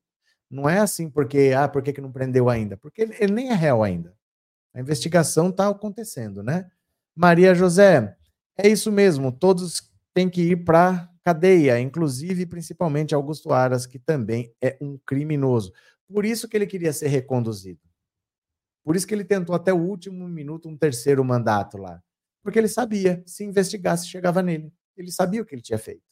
[0.50, 2.76] Não é assim porque, ah, por que, que não prendeu ainda?
[2.78, 4.16] Porque ele, ele nem é réu ainda.
[4.74, 6.70] A investigação está acontecendo, né?
[7.16, 8.16] Maria José,
[8.58, 14.54] é isso mesmo, todos têm que ir para cadeia, inclusive principalmente Augusto Aras, que também
[14.62, 15.72] é um criminoso.
[16.08, 17.80] Por isso que ele queria ser reconduzido.
[18.84, 22.02] Por isso que ele tentou até o último minuto um terceiro mandato lá.
[22.44, 24.74] Porque ele sabia, se investigasse, chegava nele.
[24.96, 26.04] Ele sabia o que ele tinha feito.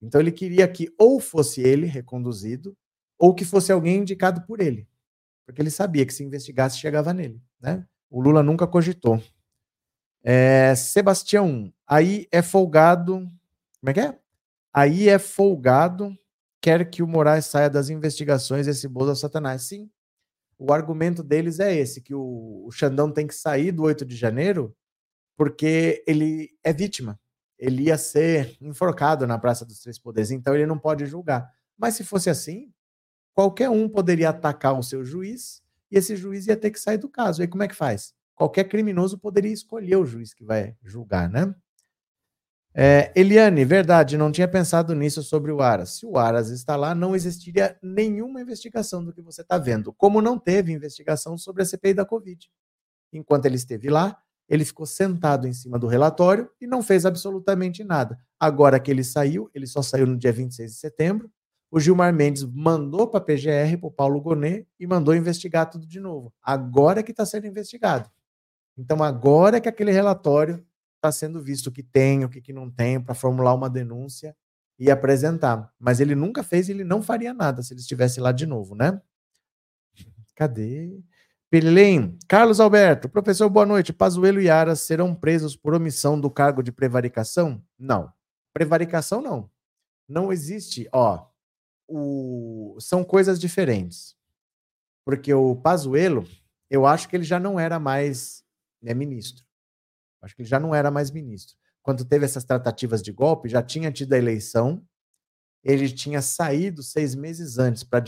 [0.00, 2.76] Então ele queria que ou fosse ele reconduzido,
[3.18, 4.86] ou que fosse alguém indicado por ele.
[5.44, 7.42] Porque ele sabia que se investigasse, chegava nele.
[7.60, 7.84] Né?
[8.10, 9.20] O Lula nunca cogitou.
[10.22, 13.20] É, Sebastião, aí é folgado.
[13.80, 14.18] Como é que é?
[14.72, 16.16] Aí é folgado,
[16.60, 19.62] quer que o Moraes saia das investigações, esse Bolsa Satanás.
[19.62, 19.90] Sim,
[20.58, 24.16] o argumento deles é esse, que o, o Xandão tem que sair do 8 de
[24.16, 24.76] janeiro
[25.36, 27.18] porque ele é vítima.
[27.58, 31.52] Ele ia ser enforcado na Praça dos Três Poderes, então ele não pode julgar.
[31.76, 32.72] Mas se fosse assim,
[33.34, 37.08] qualquer um poderia atacar o seu juiz e esse juiz ia ter que sair do
[37.08, 37.42] caso.
[37.42, 38.14] E como é que faz?
[38.34, 41.52] Qualquer criminoso poderia escolher o juiz que vai julgar, né?
[42.74, 45.90] É, Eliane, verdade, não tinha pensado nisso sobre o Aras.
[45.98, 50.22] Se o Aras está lá, não existiria nenhuma investigação do que você está vendo, como
[50.22, 52.48] não teve investigação sobre a CPI da Covid.
[53.12, 54.16] Enquanto ele esteve lá,
[54.48, 58.18] ele ficou sentado em cima do relatório e não fez absolutamente nada.
[58.40, 61.30] Agora que ele saiu, ele só saiu no dia 26 de setembro,
[61.70, 65.86] o Gilmar Mendes mandou para a PGR, para o Paulo Gonet, e mandou investigar tudo
[65.86, 66.32] de novo.
[66.42, 68.10] Agora que está sendo investigado.
[68.76, 70.64] Então, agora que aquele relatório
[70.96, 74.34] está sendo visto o que tem, o que, que não tem, para formular uma denúncia
[74.78, 75.70] e apresentar.
[75.78, 78.74] Mas ele nunca fez e ele não faria nada se ele estivesse lá de novo,
[78.74, 79.00] né?
[80.34, 81.02] Cadê?
[81.50, 83.90] Pirilim, Carlos Alberto, professor, boa noite.
[83.90, 87.64] Pazuelo e Aras serão presos por omissão do cargo de prevaricação?
[87.78, 88.12] Não.
[88.52, 89.50] Prevaricação não.
[90.06, 91.26] Não existe, ó.
[91.88, 92.76] O...
[92.78, 94.14] São coisas diferentes.
[95.06, 96.28] Porque o Pazuelo,
[96.68, 98.44] eu acho que ele já não era mais
[98.82, 99.42] né, ministro.
[100.20, 101.56] Acho que ele já não era mais ministro.
[101.82, 104.86] Quando teve essas tratativas de golpe, já tinha tido a eleição,
[105.64, 108.04] ele tinha saído seis meses antes para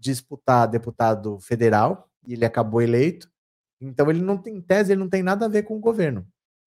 [0.00, 3.30] disputar deputado federal e ele acabou eleito.
[3.80, 6.26] Então ele não tem em tese, ele não tem nada a ver com o governo.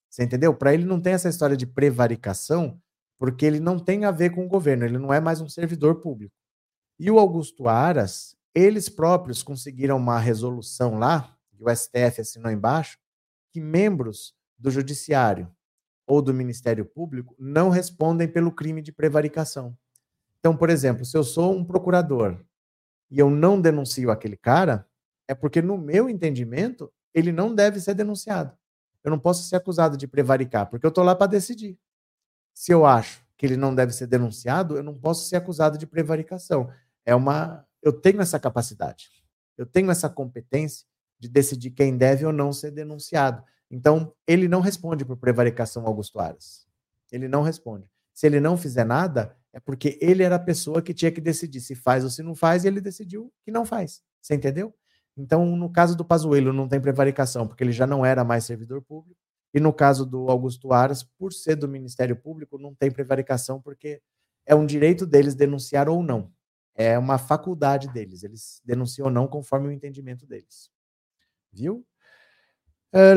[0.09, 0.55] Você entendeu?
[0.55, 2.81] Para ele não tem essa história de prevaricação,
[3.19, 6.01] porque ele não tem a ver com o governo, ele não é mais um servidor
[6.01, 6.35] público.
[6.99, 12.99] E o Augusto Aras, eles próprios conseguiram uma resolução lá, que o STF assinou embaixo,
[13.53, 15.51] que membros do Judiciário
[16.07, 19.77] ou do Ministério Público não respondem pelo crime de prevaricação.
[20.39, 22.39] Então, por exemplo, se eu sou um procurador
[23.11, 24.87] e eu não denuncio aquele cara,
[25.29, 28.57] é porque, no meu entendimento, ele não deve ser denunciado.
[29.05, 31.79] Eu não posso ser acusado de prevaricar, porque eu estou lá para decidir.
[32.55, 35.87] Se eu acho que ele não deve ser denunciado, eu não posso ser acusado de
[35.87, 36.71] prevaricação.
[37.05, 39.11] É uma, eu tenho essa capacidade,
[39.59, 40.87] eu tenho essa competência
[41.19, 43.43] de decidir quem deve ou não ser denunciado.
[43.71, 46.67] Então, ele não responde por prevaricação Augusto Aras.
[47.11, 47.89] Ele não responde.
[48.13, 51.61] Se ele não fizer nada, é porque ele era a pessoa que tinha que decidir
[51.61, 54.03] se faz ou se não faz, e ele decidiu que não faz.
[54.21, 54.75] Você entendeu?
[55.17, 58.83] Então, no caso do Pazuello, não tem prevaricação, porque ele já não era mais servidor
[58.83, 59.21] público.
[59.55, 64.01] E no caso do Augusto Aras, por ser do Ministério Público, não tem prevaricação, porque
[64.47, 66.33] é um direito deles denunciar ou não.
[66.75, 68.23] É uma faculdade deles.
[68.23, 70.71] Eles denunciam ou não conforme o entendimento deles.
[71.53, 71.87] Viu?
[72.95, 73.13] É,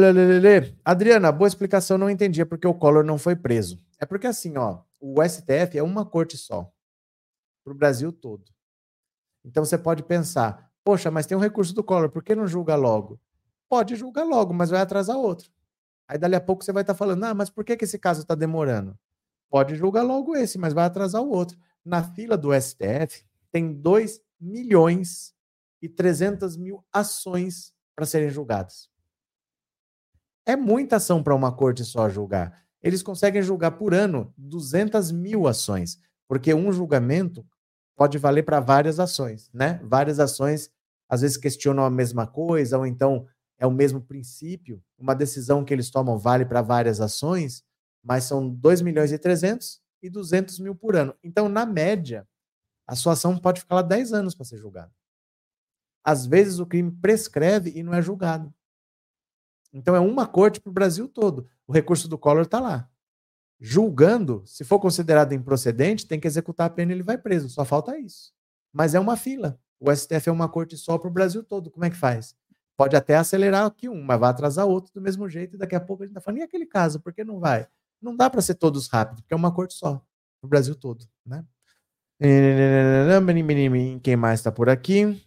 [0.84, 3.78] Adriana, boa explicação, não entendia porque o Collor não foi preso.
[4.00, 6.72] É porque assim, ó, o STF é uma corte só.
[7.64, 8.46] para o Brasil todo.
[9.44, 12.76] Então você pode pensar, poxa, mas tem um recurso do Collor, por que não julga
[12.76, 13.20] logo?
[13.68, 15.52] Pode julgar logo, mas vai atrasar outro.
[16.08, 17.98] Aí dali a pouco você vai estar tá falando, ah, mas por que, que esse
[17.98, 18.98] caso está demorando?
[19.50, 21.58] Pode julgar logo esse, mas vai atrasar o outro.
[21.84, 25.34] Na fila do STF tem 2 milhões
[25.82, 28.88] e 300 mil ações para serem julgadas.
[30.46, 32.64] É muita ação para uma corte só julgar.
[32.84, 37.44] Eles conseguem julgar por ano 200 mil ações, porque um julgamento
[37.96, 39.80] pode valer para várias ações, né?
[39.84, 40.70] Várias ações
[41.08, 43.26] às vezes questionam a mesma coisa, ou então
[43.58, 44.84] é o mesmo princípio.
[44.98, 47.64] Uma decisão que eles tomam vale para várias ações,
[48.04, 51.16] mas são 2 milhões e 300 e 200 mil por ano.
[51.24, 52.28] Então, na média,
[52.88, 54.92] a sua ação pode ficar lá 10 anos para ser julgada.
[56.04, 58.54] Às vezes o crime prescreve e não é julgado.
[59.74, 61.50] Então é uma corte para o Brasil todo.
[61.66, 62.88] O recurso do Collor está lá.
[63.60, 67.50] Julgando, se for considerado improcedente, tem que executar a pena e ele vai preso.
[67.50, 68.32] Só falta isso.
[68.72, 69.60] Mas é uma fila.
[69.80, 71.70] O STF é uma corte só para o Brasil todo.
[71.70, 72.36] Como é que faz?
[72.78, 75.56] Pode até acelerar aqui um, mas vai atrasar outro do mesmo jeito.
[75.56, 77.68] E daqui a pouco a gente está falando, e aquele caso, por que não vai?
[78.02, 79.96] Não dá para ser todos rápidos, porque é uma corte só,
[80.40, 81.06] para o Brasil todo.
[81.26, 81.44] Né?
[84.04, 85.22] Quem mais está por aqui?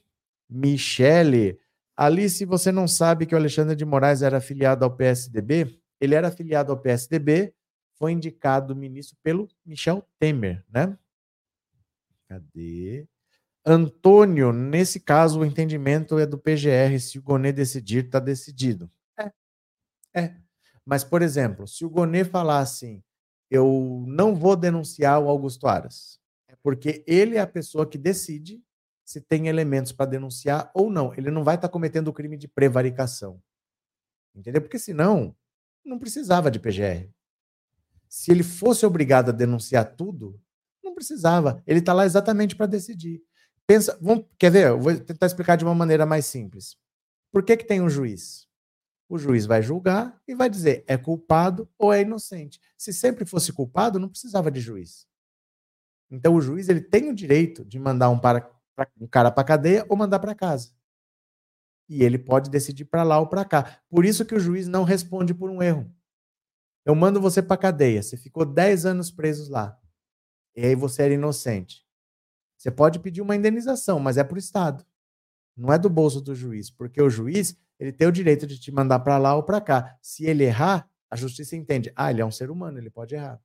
[0.49, 1.59] Michele.
[1.97, 5.81] Alice, você não sabe que o Alexandre de Moraes era afiliado ao PSDB?
[6.01, 7.53] Ele era afiliado ao PSDB,
[7.95, 10.97] foi indicado ministro pelo Michel Temer, né?
[12.29, 13.09] Cadê?
[13.69, 16.99] Antônio, nesse caso, o entendimento é do PGR.
[17.01, 18.91] Se o Gonê decidir, está decidido.
[19.19, 19.31] É.
[20.15, 20.35] É.
[20.85, 23.03] Mas, por exemplo, se o Gonê falar assim,
[23.51, 28.63] eu não vou denunciar o Augusto Aras, é porque ele é a pessoa que decide
[29.05, 31.13] se tem elementos para denunciar ou não.
[31.15, 33.43] Ele não vai estar tá cometendo o crime de prevaricação.
[34.35, 34.63] Entendeu?
[34.63, 35.35] Porque senão,
[35.85, 37.11] não precisava de PGR.
[38.09, 40.41] Se ele fosse obrigado a denunciar tudo,
[40.83, 41.63] não precisava.
[41.67, 43.23] Ele está lá exatamente para decidir.
[43.69, 44.69] Pensa, vamos, quer ver?
[44.69, 46.75] Eu vou tentar explicar de uma maneira mais simples.
[47.31, 48.49] Por que, que tem um juiz?
[49.11, 52.59] O juiz vai julgar e vai dizer é culpado ou é inocente.
[52.79, 55.07] Se sempre fosse culpado, não precisava de juiz.
[56.11, 58.51] Então o juiz ele tem o direito de mandar um para
[58.99, 60.73] um cara para cadeia ou mandar para casa.
[61.91, 63.83] E ele pode decidir para lá ou para cá.
[63.91, 65.95] Por isso que o juiz não responde por um erro.
[66.87, 69.79] Eu mando você para cadeia, você ficou 10 anos preso lá.
[70.57, 71.88] E aí você era inocente.
[72.59, 74.85] Você pode pedir uma indenização, mas é para o Estado.
[75.57, 78.73] Não é do bolso do juiz, porque o juiz ele tem o direito de te
[78.73, 79.97] mandar para lá ou para cá.
[80.03, 81.93] Se ele errar, a justiça entende.
[81.95, 83.41] Ah, ele é um ser humano, ele pode errar.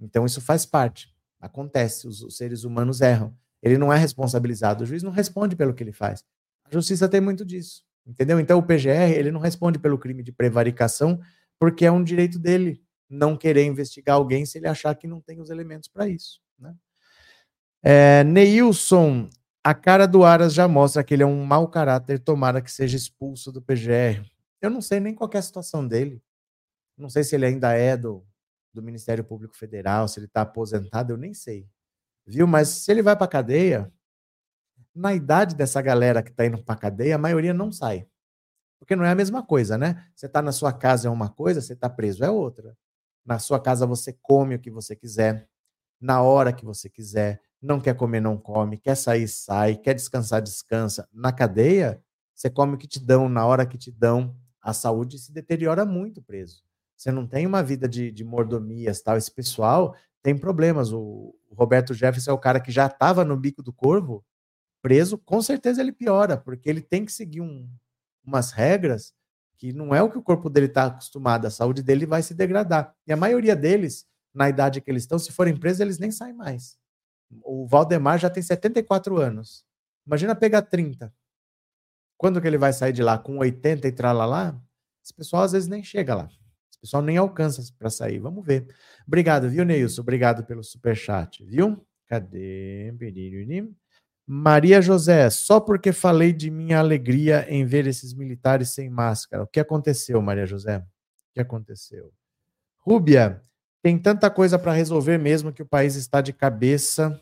[0.00, 1.12] Então isso faz parte.
[1.40, 3.36] Acontece, os, os, seres humanos erram.
[3.60, 6.24] Ele não é responsabilizado, o juiz não responde pelo que ele faz.
[6.64, 8.38] A justiça tem muito disso, entendeu?
[8.38, 11.20] Então o PGR, ele não responde pelo crime de prevaricação,
[11.58, 15.40] porque é um direito dele não querer investigar alguém se ele achar que não tem
[15.40, 16.74] os elementos para isso, né?
[17.88, 19.30] É, Neilson,
[19.62, 22.96] a cara do Aras já mostra que ele é um mau caráter, tomara que seja
[22.96, 24.28] expulso do PGR.
[24.60, 26.20] Eu não sei nem qual é a situação dele.
[26.98, 28.26] Não sei se ele ainda é do,
[28.74, 31.68] do Ministério Público Federal, se ele está aposentado, eu nem sei.
[32.26, 32.44] Viu?
[32.44, 33.92] Mas se ele vai para cadeia,
[34.92, 38.04] na idade dessa galera que está indo para cadeia, a maioria não sai.
[38.80, 40.04] Porque não é a mesma coisa, né?
[40.12, 42.76] Você está na sua casa é uma coisa, você está preso é outra.
[43.24, 45.48] Na sua casa você come o que você quiser,
[46.00, 50.40] na hora que você quiser, não quer comer, não come, quer sair, sai, quer descansar,
[50.40, 51.08] descansa.
[51.12, 52.00] Na cadeia,
[52.34, 54.34] você come o que te dão, na hora que te dão.
[54.62, 56.62] A saúde se deteriora muito preso.
[56.96, 59.16] Você não tem uma vida de, de mordomias, tal.
[59.16, 60.92] Esse pessoal tem problemas.
[60.92, 64.24] O, Roberto Jefferson é o cara que já estava no bico do corvo,
[64.82, 67.66] preso, com certeza ele piora, porque ele tem que seguir um,
[68.22, 69.14] umas regras
[69.56, 72.34] que não é o que o corpo dele está acostumado, a saúde dele vai se
[72.34, 72.94] degradar.
[73.06, 76.34] E a maioria deles, na idade que eles estão, se forem presos, eles nem saem
[76.34, 76.76] mais.
[77.42, 79.64] O Valdemar já tem 74 anos.
[80.06, 81.12] Imagina pegar 30.
[82.16, 83.18] Quando que ele vai sair de lá?
[83.18, 84.58] Com 80 e lá?
[85.04, 86.28] Esse pessoal às vezes nem chega lá.
[86.70, 88.18] Esse pessoal nem alcança para sair.
[88.18, 88.66] Vamos ver.
[89.06, 90.02] Obrigado, viu, Neilson?
[90.02, 91.84] Obrigado pelo superchat, viu?
[92.06, 92.92] Cadê?
[94.26, 99.44] Maria José, só porque falei de minha alegria em ver esses militares sem máscara.
[99.44, 100.78] O que aconteceu, Maria José?
[100.78, 100.84] O
[101.34, 102.12] que aconteceu?
[102.78, 103.40] Rúbia,
[103.82, 107.20] tem tanta coisa para resolver mesmo que o país está de cabeça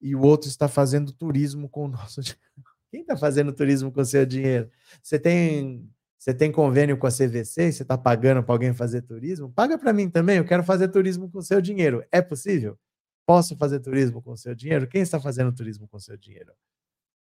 [0.00, 2.20] e o outro está fazendo turismo com o nosso
[2.90, 4.70] Quem está fazendo turismo com o seu dinheiro?
[5.02, 5.90] Você tem
[6.24, 7.70] você tem convênio com a CVC?
[7.70, 9.52] Você está pagando para alguém fazer turismo?
[9.52, 10.38] Paga para mim também.
[10.38, 12.02] Eu quero fazer turismo com o seu dinheiro.
[12.10, 12.78] É possível?
[13.26, 14.86] Posso fazer turismo com o seu dinheiro?
[14.86, 16.54] Quem está fazendo turismo com o seu dinheiro?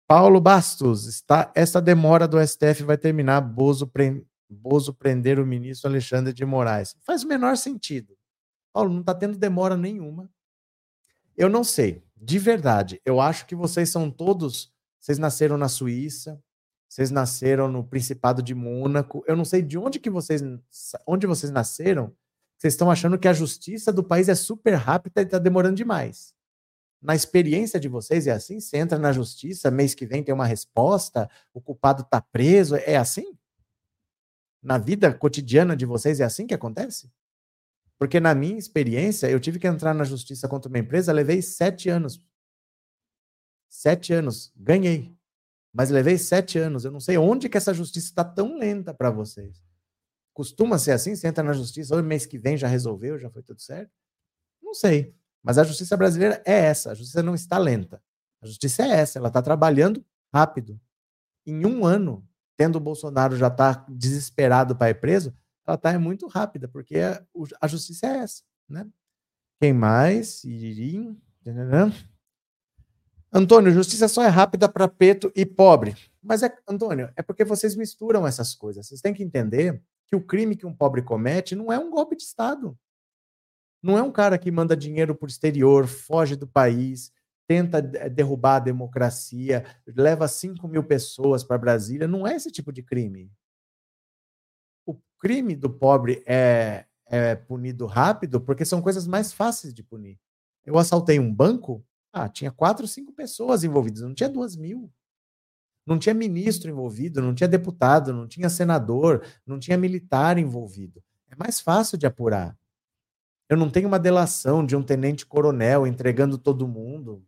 [0.07, 3.41] Paulo Bastos, está, essa demora do STF vai terminar.
[3.41, 6.97] Bozo, pre, Bozo prender o ministro Alexandre de Moraes.
[7.03, 8.17] Faz o menor sentido.
[8.73, 10.31] Paulo, não está tendo demora nenhuma.
[11.37, 13.01] Eu não sei, de verdade.
[13.05, 14.73] Eu acho que vocês são todos.
[14.99, 16.43] Vocês nasceram na Suíça,
[16.89, 19.23] vocês nasceram no Principado de Mônaco.
[19.27, 20.43] Eu não sei de onde que vocês,
[21.07, 22.13] onde vocês nasceram.
[22.57, 26.35] Vocês estão achando que a justiça do país é super rápida e está demorando demais.
[27.03, 28.59] Na experiência de vocês é assim?
[28.59, 32.97] Você entra na justiça, mês que vem tem uma resposta, o culpado está preso, é
[32.97, 33.36] assim?
[34.67, 37.09] Na vida cotidiana de vocês é assim que acontece?
[37.97, 41.89] Porque na minha experiência, eu tive que entrar na justiça contra uma empresa, levei sete
[41.89, 42.21] anos.
[43.71, 45.17] Sete anos, ganhei.
[45.73, 46.85] Mas levei sete anos.
[46.85, 49.63] Eu não sei onde que essa justiça está tão lenta para vocês.
[50.35, 51.15] Costuma ser assim?
[51.15, 53.93] Você entra na justiça, ou mês que vem já resolveu, já foi tudo certo?
[54.61, 55.15] Não sei.
[55.45, 56.91] Mas a justiça brasileira é essa.
[56.91, 58.03] A justiça não está lenta.
[58.43, 59.21] A justiça é essa.
[59.21, 60.05] Ela está trabalhando
[60.35, 60.81] rápido.
[61.47, 65.35] Em um ano, tendo o Bolsonaro já está desesperado para ir preso,
[65.67, 67.23] ela está muito rápida, porque a,
[67.61, 68.43] a, justiça é essa.
[68.69, 68.87] Né?
[69.61, 70.45] Quem mais?
[73.33, 75.97] Antônio, justiça só é rápida para preto e pobre.
[76.23, 78.87] Mas, é, Antônio, é porque vocês misturam essas coisas.
[78.87, 82.17] Vocês têm que entender que o crime que um pobre comete não é um golpe
[82.17, 82.79] de Estado.
[83.83, 87.13] Não é um cara que manda dinheiro para o exterior, foge do país,
[87.47, 92.09] tenta derrubar a democracia, leva 5 mil pessoas para Brasília.
[92.09, 93.31] Não é esse tipo de crime.
[94.85, 100.19] O crime do pobre é, é punido rápido porque são coisas mais fáceis de punir.
[100.65, 104.93] Eu assaltei um banco, ah, tinha quatro, cinco pessoas envolvidas, não tinha duas mil.
[105.87, 111.01] Não tinha ministro envolvido, não tinha deputado, não tinha senador, não tinha militar envolvido.
[111.29, 112.59] É mais fácil de apurar.
[113.49, 117.25] Eu não tenho uma delação de um tenente-coronel entregando todo mundo.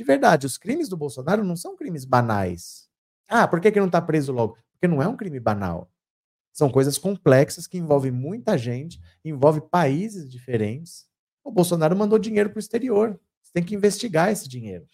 [0.00, 2.88] De verdade, os crimes do Bolsonaro não são crimes banais.
[3.28, 4.56] Ah, por que, que não está preso logo?
[4.72, 5.92] Porque não é um crime banal.
[6.54, 11.06] São coisas complexas que envolvem muita gente, envolve países diferentes.
[11.44, 13.20] O Bolsonaro mandou dinheiro para o exterior.
[13.42, 14.86] Você tem que investigar esse dinheiro.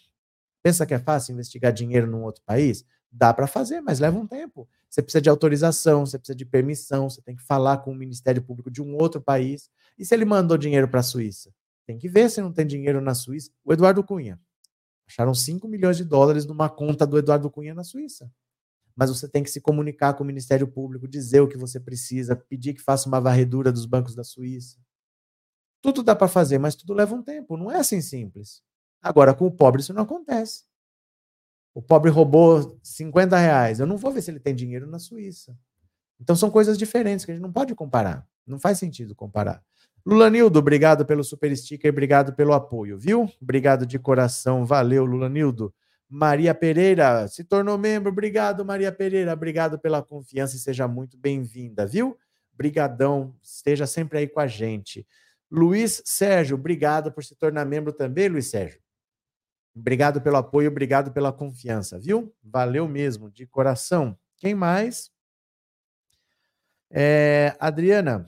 [0.60, 2.84] Pensa que é fácil investigar dinheiro num outro país?
[3.08, 4.68] Dá para fazer, mas leva um tempo.
[4.90, 8.42] Você precisa de autorização, você precisa de permissão, você tem que falar com o Ministério
[8.42, 9.70] Público de um outro país.
[9.96, 11.54] E se ele mandou dinheiro para a Suíça?
[11.86, 13.52] Tem que ver se não tem dinheiro na Suíça.
[13.64, 14.40] O Eduardo Cunha.
[15.08, 18.30] Acharam 5 milhões de dólares numa conta do Eduardo Cunha na Suíça.
[18.94, 22.34] Mas você tem que se comunicar com o Ministério Público, dizer o que você precisa,
[22.34, 24.78] pedir que faça uma varredura dos bancos da Suíça.
[25.82, 27.56] Tudo dá para fazer, mas tudo leva um tempo.
[27.56, 28.62] Não é assim simples.
[29.02, 30.64] Agora, com o pobre, isso não acontece.
[31.74, 33.78] O pobre roubou 50 reais.
[33.78, 35.56] Eu não vou ver se ele tem dinheiro na Suíça.
[36.18, 38.26] Então são coisas diferentes que a gente não pode comparar.
[38.46, 39.62] Não faz sentido comparar.
[40.06, 43.28] Lulanildo, obrigado pelo super sticker, obrigado pelo apoio, viu?
[43.42, 45.74] Obrigado de coração, valeu, Lulanildo.
[46.08, 51.84] Maria Pereira se tornou membro, obrigado, Maria Pereira, obrigado pela confiança e seja muito bem-vinda,
[51.84, 52.16] viu?
[52.52, 55.04] Brigadão, esteja sempre aí com a gente.
[55.50, 58.80] Luiz Sérgio, obrigado por se tornar membro também, Luiz Sérgio.
[59.74, 62.32] Obrigado pelo apoio, obrigado pela confiança, viu?
[62.44, 64.16] Valeu mesmo, de coração.
[64.36, 65.10] Quem mais?
[66.92, 68.24] É, Adriana,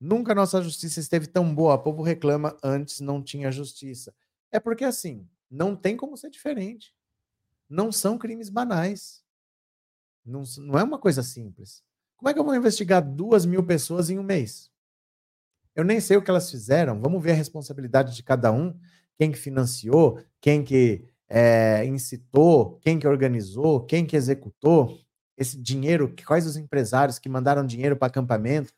[0.00, 1.74] Nunca nossa justiça esteve tão boa.
[1.74, 4.14] O povo reclama, antes não tinha justiça.
[4.52, 6.94] É porque, assim, não tem como ser diferente.
[7.68, 9.24] Não são crimes banais.
[10.24, 11.82] Não, não é uma coisa simples.
[12.16, 14.70] Como é que eu vou investigar duas mil pessoas em um mês?
[15.74, 17.00] Eu nem sei o que elas fizeram.
[17.00, 18.78] Vamos ver a responsabilidade de cada um.
[19.18, 24.98] Quem que financiou, quem que é, incitou, quem que organizou, quem que executou
[25.36, 28.72] esse dinheiro, quais os empresários que mandaram dinheiro para acampamento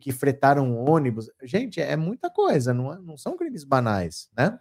[0.00, 1.30] que fretaram ônibus.
[1.42, 4.58] Gente, é muita coisa, não, é, não são crimes banais, né?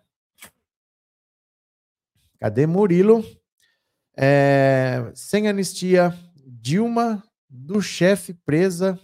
[2.39, 3.24] Cadê Murilo?
[4.17, 8.99] É, sem anistia, Dilma do chefe presa.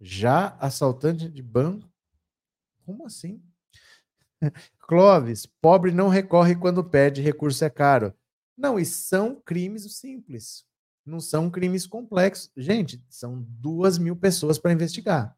[0.00, 1.88] Já assaltante de banco?
[2.84, 3.42] Como assim?
[4.80, 8.14] Clóvis, pobre não recorre quando pede, recurso é caro.
[8.56, 10.66] Não, e são crimes simples
[11.06, 12.50] não são crimes complexos.
[12.56, 15.36] Gente, são duas mil pessoas para investigar.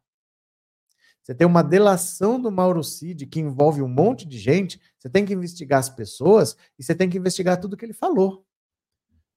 [1.21, 5.23] Você tem uma delação do Mauro Cid que envolve um monte de gente, você tem
[5.23, 8.45] que investigar as pessoas e você tem que investigar tudo que ele falou.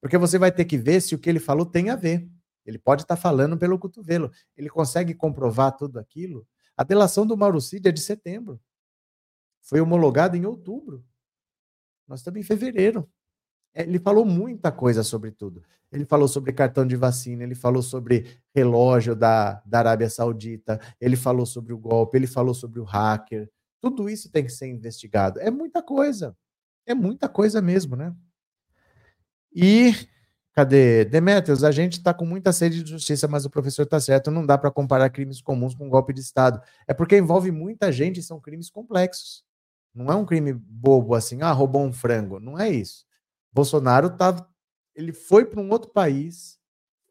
[0.01, 2.27] Porque você vai ter que ver se o que ele falou tem a ver.
[2.65, 4.33] Ele pode estar tá falando pelo cotovelo.
[4.57, 6.47] Ele consegue comprovar tudo aquilo.
[6.77, 8.61] A delação do Mauro Cid é de setembro.
[9.61, 11.05] Foi homologada em outubro.
[12.09, 13.09] Nós estamos em fevereiro.
[13.75, 15.63] É, ele falou muita coisa sobre tudo.
[15.91, 21.17] Ele falou sobre cartão de vacina, ele falou sobre relógio da, da Arábia Saudita, ele
[21.17, 23.51] falou sobre o golpe, ele falou sobre o hacker.
[23.81, 25.39] Tudo isso tem que ser investigado.
[25.41, 26.37] É muita coisa.
[26.87, 28.15] É muita coisa mesmo, né?
[29.55, 29.93] E
[30.55, 31.07] Cadê?
[31.07, 34.45] Demetrios, a gente está com muita sede de justiça, mas o professor está certo, não
[34.45, 36.61] dá para comparar crimes comuns com golpe de Estado.
[36.87, 39.43] É porque envolve muita gente e são crimes complexos.
[39.95, 42.39] Não é um crime bobo assim, ah, roubou um frango.
[42.39, 43.07] Não é isso.
[43.53, 44.49] Bolsonaro tá,
[44.95, 46.59] ele foi para um outro país,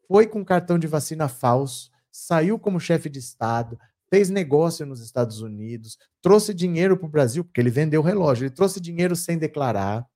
[0.08, 3.78] foi com cartão de vacina falso, saiu como chefe de Estado,
[4.10, 8.54] fez negócio nos Estados Unidos, trouxe dinheiro para o Brasil, porque ele vendeu relógio, ele
[8.54, 10.06] trouxe dinheiro sem declarar,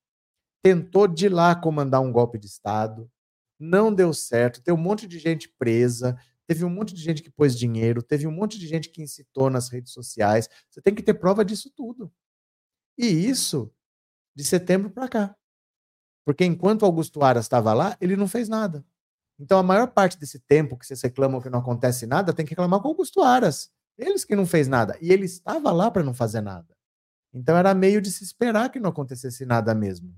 [0.62, 3.10] tentou de lá comandar um golpe de Estado,
[3.58, 7.30] não deu certo, tem um monte de gente presa, teve um monte de gente que
[7.30, 10.48] pôs dinheiro, teve um monte de gente que incitou nas redes sociais.
[10.70, 12.12] Você tem que ter prova disso tudo.
[12.98, 13.72] E isso
[14.34, 15.36] de setembro para cá.
[16.26, 18.84] Porque enquanto Augusto Aras estava lá, ele não fez nada.
[19.38, 22.50] Então a maior parte desse tempo que vocês reclamam que não acontece nada, tem que
[22.50, 23.70] reclamar com Augusto Aras.
[23.96, 24.98] Eles que não fez nada.
[25.00, 26.76] E ele estava lá para não fazer nada.
[27.32, 30.12] Então era meio de se esperar que não acontecesse nada mesmo.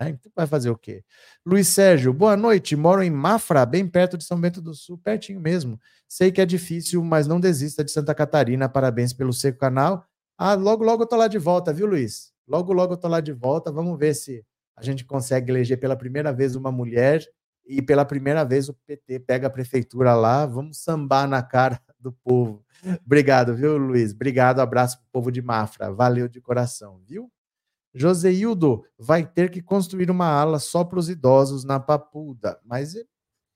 [0.00, 0.10] Né?
[0.10, 1.04] Então vai fazer o quê?
[1.44, 2.76] Luiz Sérgio, boa noite.
[2.76, 5.80] Moro em Mafra, bem perto de São Bento do Sul, pertinho mesmo.
[6.08, 8.68] Sei que é difícil, mas não desista de Santa Catarina.
[8.68, 10.06] Parabéns pelo seco canal.
[10.38, 12.32] Ah, logo, logo eu tô lá de volta, viu, Luiz?
[12.46, 13.72] Logo, logo eu tô lá de volta.
[13.72, 14.44] Vamos ver se
[14.80, 17.24] a gente consegue eleger pela primeira vez uma mulher
[17.66, 20.46] e pela primeira vez o PT pega a prefeitura lá.
[20.46, 22.64] Vamos sambar na cara do povo.
[23.04, 24.12] Obrigado, viu, Luiz?
[24.12, 25.92] Obrigado, abraço pro povo de Mafra.
[25.92, 27.30] Valeu de coração, viu?
[27.94, 32.58] Joseildo vai ter que construir uma ala só para os idosos na Papuda.
[32.64, 33.02] Mas é,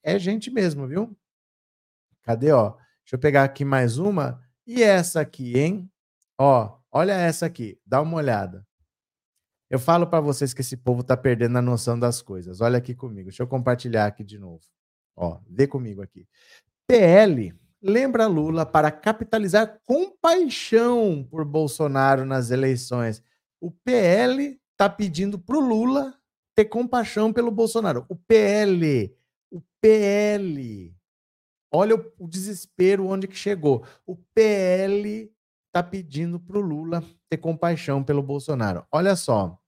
[0.03, 1.17] é gente mesmo, viu?
[2.23, 2.71] Cadê, ó?
[2.71, 4.41] Deixa eu pegar aqui mais uma.
[4.67, 5.91] E essa aqui, hein?
[6.39, 7.79] Ó, olha essa aqui.
[7.87, 8.67] Dá uma olhada.
[9.71, 12.61] Eu falo para vocês que esse povo tá perdendo a noção das coisas.
[12.61, 13.29] Olha aqui comigo.
[13.29, 14.63] Deixa eu compartilhar aqui de novo.
[15.17, 16.27] Ó, vê comigo aqui.
[16.87, 23.23] PL lembra Lula para capitalizar compaixão por Bolsonaro nas eleições.
[23.61, 26.15] O PL está pedindo para o Lula
[26.55, 28.07] ter compaixão pelo Bolsonaro.
[28.09, 29.15] O PL,
[29.51, 30.95] o PL,
[31.71, 33.85] olha o, o desespero onde que chegou.
[34.07, 35.34] O PL
[35.75, 38.87] está pedindo para o Lula ter compaixão pelo Bolsonaro.
[38.93, 39.59] Olha só.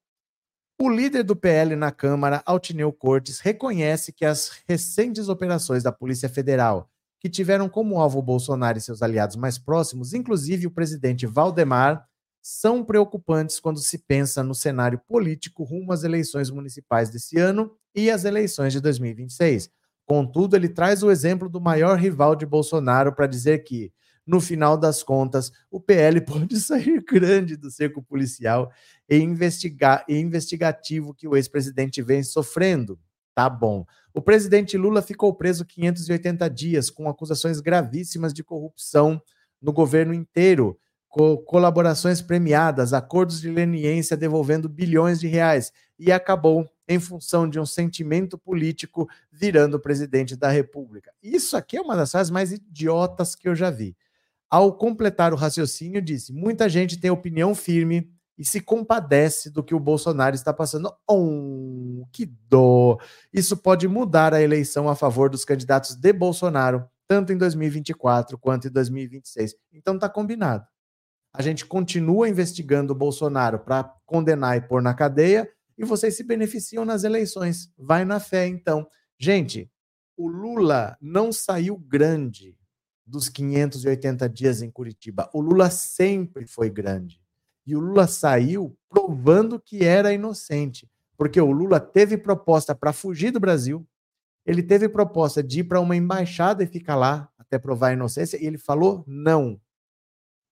[0.80, 6.28] O líder do PL na Câmara, Altineu Cortes, reconhece que as recentes operações da Polícia
[6.28, 6.88] Federal,
[7.18, 12.06] que tiveram como alvo Bolsonaro e seus aliados mais próximos, inclusive o presidente Valdemar,
[12.40, 18.12] são preocupantes quando se pensa no cenário político rumo às eleições municipais desse ano e
[18.12, 19.68] às eleições de 2026.
[20.04, 23.92] Contudo, ele traz o exemplo do maior rival de Bolsonaro para dizer que,
[24.26, 28.72] no final das contas, o PL pode sair grande do cerco policial
[29.08, 32.98] e, e investigativo que o ex-presidente vem sofrendo.
[33.34, 33.84] Tá bom.
[34.14, 39.20] O presidente Lula ficou preso 580 dias com acusações gravíssimas de corrupção
[39.60, 40.78] no governo inteiro
[41.16, 47.58] co colaborações premiadas, acordos de leniência devolvendo bilhões de reais e acabou, em função de
[47.58, 51.12] um sentimento político, virando presidente da República.
[51.22, 53.96] Isso aqui é uma das frases mais idiotas que eu já vi.
[54.50, 59.74] Ao completar o raciocínio, disse: muita gente tem opinião firme e se compadece do que
[59.74, 60.92] o Bolsonaro está passando.
[61.08, 63.02] Oh, que dor!
[63.32, 68.68] Isso pode mudar a eleição a favor dos candidatos de Bolsonaro, tanto em 2024 quanto
[68.68, 69.54] em 2026.
[69.72, 70.66] Então está combinado
[71.36, 76.24] a gente continua investigando o Bolsonaro para condenar e pôr na cadeia, e vocês se
[76.24, 77.70] beneficiam nas eleições.
[77.76, 78.88] Vai na fé, então.
[79.18, 79.70] Gente,
[80.16, 82.55] o Lula não saiu grande
[83.06, 85.30] dos 580 dias em Curitiba.
[85.32, 87.20] O Lula sempre foi grande.
[87.66, 90.90] E o Lula saiu provando que era inocente.
[91.16, 93.86] Porque o Lula teve proposta para fugir do Brasil,
[94.44, 98.36] ele teve proposta de ir para uma embaixada e ficar lá até provar a inocência,
[98.36, 99.60] e ele falou não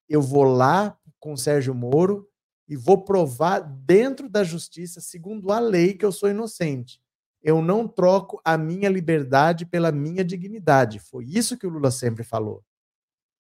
[0.09, 2.29] eu vou lá com o Sérgio Moro
[2.69, 7.01] e vou provar dentro da justiça, segundo a lei, que eu sou inocente.
[7.45, 10.99] Eu não troco a minha liberdade pela minha dignidade.
[10.99, 12.65] Foi isso que o Lula sempre falou.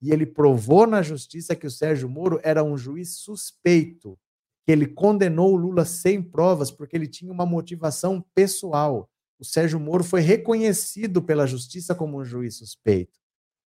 [0.00, 4.18] E ele provou na justiça que o Sérgio Moro era um juiz suspeito,
[4.64, 9.11] que ele condenou o Lula sem provas porque ele tinha uma motivação pessoal.
[9.38, 13.18] O Sérgio Moro foi reconhecido pela justiça como um juiz suspeito.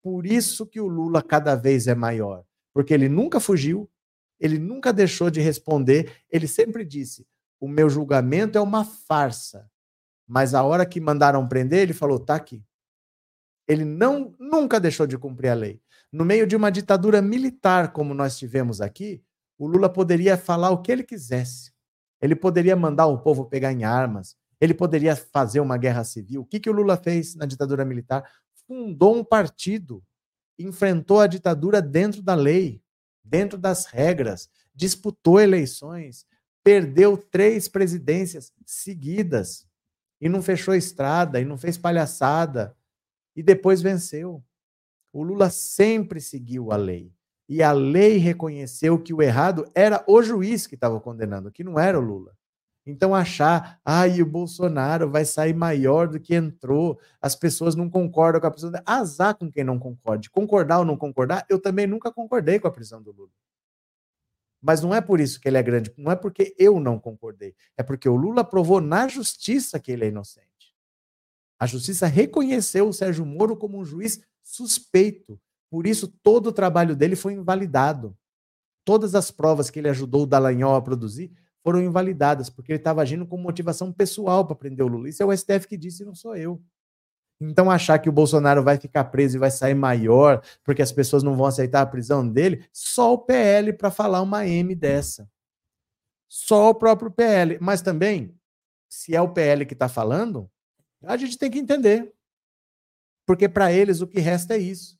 [0.01, 3.89] Por isso que o Lula cada vez é maior porque ele nunca fugiu,
[4.39, 7.25] ele nunca deixou de responder, ele sempre disse:
[7.59, 9.69] o meu julgamento é uma farsa.
[10.27, 12.63] Mas a hora que mandaram prender, ele falou: tá aqui.
[13.67, 15.81] Ele não nunca deixou de cumprir a lei.
[16.11, 19.23] No meio de uma ditadura militar como nós tivemos aqui,
[19.57, 21.71] o Lula poderia falar o que ele quisesse.
[22.21, 26.41] Ele poderia mandar o povo pegar em armas, ele poderia fazer uma guerra civil.
[26.41, 28.23] O que, que o Lula fez na ditadura militar?
[28.67, 30.03] Fundou um partido
[30.57, 32.81] enfrentou a ditadura dentro da lei,
[33.23, 36.25] dentro das regras, disputou eleições,
[36.63, 39.67] perdeu três presidências seguidas.
[40.23, 42.73] E não fechou estrada, e não fez palhaçada,
[43.35, 44.41] e depois venceu.
[45.11, 47.11] O Lula sempre seguiu a lei.
[47.49, 51.77] E a lei reconheceu que o errado era o juiz que estava condenando, que não
[51.77, 52.31] era o Lula.
[52.85, 58.39] Então, achar, ah, o Bolsonaro vai sair maior do que entrou, as pessoas não concordam
[58.39, 58.71] com a prisão.
[58.85, 60.29] Azar com quem não concorde.
[60.29, 63.31] Concordar ou não concordar, eu também nunca concordei com a prisão do Lula.
[64.63, 67.53] Mas não é por isso que ele é grande, não é porque eu não concordei,
[67.75, 70.47] é porque o Lula provou na justiça que ele é inocente.
[71.59, 75.37] A justiça reconheceu o Sérgio Moro como um juiz suspeito.
[75.69, 78.17] Por isso, todo o trabalho dele foi invalidado.
[78.85, 83.01] Todas as provas que ele ajudou o Dallagnol a produzir foram invalidadas, porque ele estava
[83.01, 85.09] agindo com motivação pessoal para prender o Lula.
[85.09, 86.61] Isso é o STF que disse, não sou eu.
[87.49, 91.23] Então, achar que o Bolsonaro vai ficar preso e vai sair maior porque as pessoas
[91.23, 95.29] não vão aceitar a prisão dele, só o PL para falar uma M dessa.
[96.29, 97.57] Só o próprio PL.
[97.61, 98.35] Mas também,
[98.89, 100.49] se é o PL que está falando,
[101.03, 102.13] a gente tem que entender.
[103.25, 104.97] Porque para eles o que resta é isso.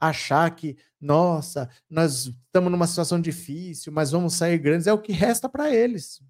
[0.00, 5.12] Achar que, nossa, nós estamos numa situação difícil, mas vamos sair grandes, é o que
[5.12, 6.22] resta para eles.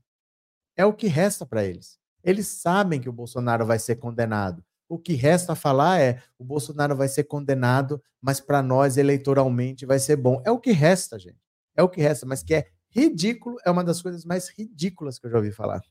[0.77, 1.99] É o que resta para eles.
[2.23, 4.65] Eles sabem que o Bolsonaro vai ser condenado.
[4.89, 9.99] O que resta falar é: o Bolsonaro vai ser condenado, mas para nós eleitoralmente vai
[9.99, 10.43] ser bom.
[10.45, 11.39] É o que resta, gente.
[11.77, 15.27] É o que resta, mas que é ridículo, é uma das coisas mais ridículas que
[15.27, 15.83] eu já ouvi falar.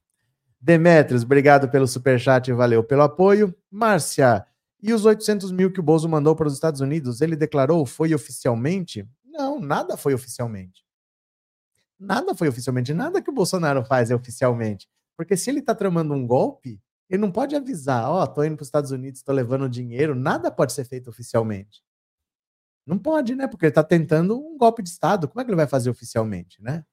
[0.60, 3.54] Demetrios, obrigado pelo superchat valeu pelo apoio.
[3.70, 4.46] Márcia,
[4.82, 8.14] e os 800 mil que o Bozo mandou para os Estados Unidos, ele declarou, foi
[8.14, 9.08] oficialmente?
[9.24, 10.84] Não, nada foi oficialmente.
[12.00, 12.94] Nada foi oficialmente.
[12.94, 14.88] Nada que o Bolsonaro faz é oficialmente.
[15.16, 18.56] Porque se ele está tramando um golpe, ele não pode avisar, ó, oh, tô indo
[18.56, 20.16] para os Estados Unidos, estou levando dinheiro.
[20.16, 21.84] Nada pode ser feito oficialmente.
[22.86, 23.48] Não pode, né?
[23.48, 25.28] Porque ele está tentando um golpe de Estado.
[25.28, 26.86] Como é que ele vai fazer oficialmente, né?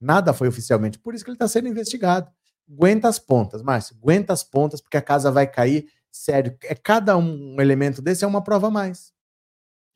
[0.00, 0.98] Nada foi oficialmente.
[0.98, 2.30] Por isso que ele está sendo investigado.
[2.70, 3.96] Aguenta as pontas, Márcio.
[3.96, 8.26] Aguenta as pontas, porque a casa vai cair sério, é cada um elemento desse é
[8.26, 9.12] uma prova a mais.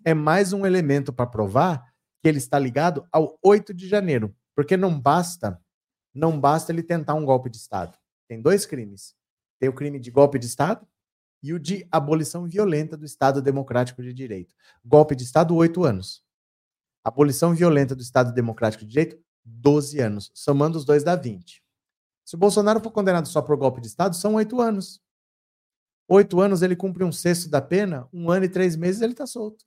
[0.05, 1.85] É mais um elemento para provar
[2.21, 5.61] que ele está ligado ao 8 de janeiro, porque não basta,
[6.15, 7.97] não basta ele tentar um golpe de Estado.
[8.29, 9.15] Tem dois crimes.
[9.63, 10.85] Tem o crime de golpe de Estado
[11.41, 14.57] e o de abolição violenta do Estado Democrático de Direito.
[14.85, 16.25] Golpe de Estado, oito anos.
[17.05, 20.33] Abolição violenta do Estado Democrático de Direito, 12 anos.
[20.35, 21.63] Somando os dois dá 20.
[22.25, 25.01] Se o Bolsonaro for condenado só por golpe de Estado, são oito anos.
[26.09, 29.29] Oito anos ele cumpre um sexto da pena, um ano e três meses ele está
[29.29, 29.65] solto.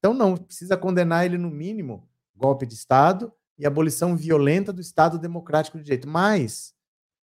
[0.00, 2.06] Então não, precisa condenar ele no mínimo
[2.36, 6.06] golpe de Estado e abolição violenta do Estado Democrático de Direito.
[6.06, 6.74] Mas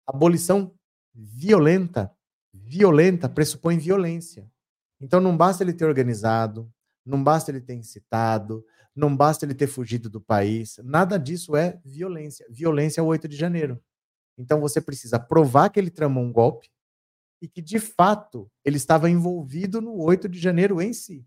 [0.06, 0.72] abolição
[1.14, 2.12] violenta,
[2.52, 4.50] violenta pressupõe violência.
[5.00, 6.72] Então não basta ele ter organizado,
[7.04, 10.78] não basta ele ter incitado, não basta ele ter fugido do país.
[10.82, 12.46] Nada disso é violência.
[12.50, 13.80] Violência é o 8 de janeiro.
[14.38, 16.68] Então você precisa provar que ele tramou um golpe,
[17.44, 21.26] e que, de fato, ele estava envolvido no 8 de janeiro em si.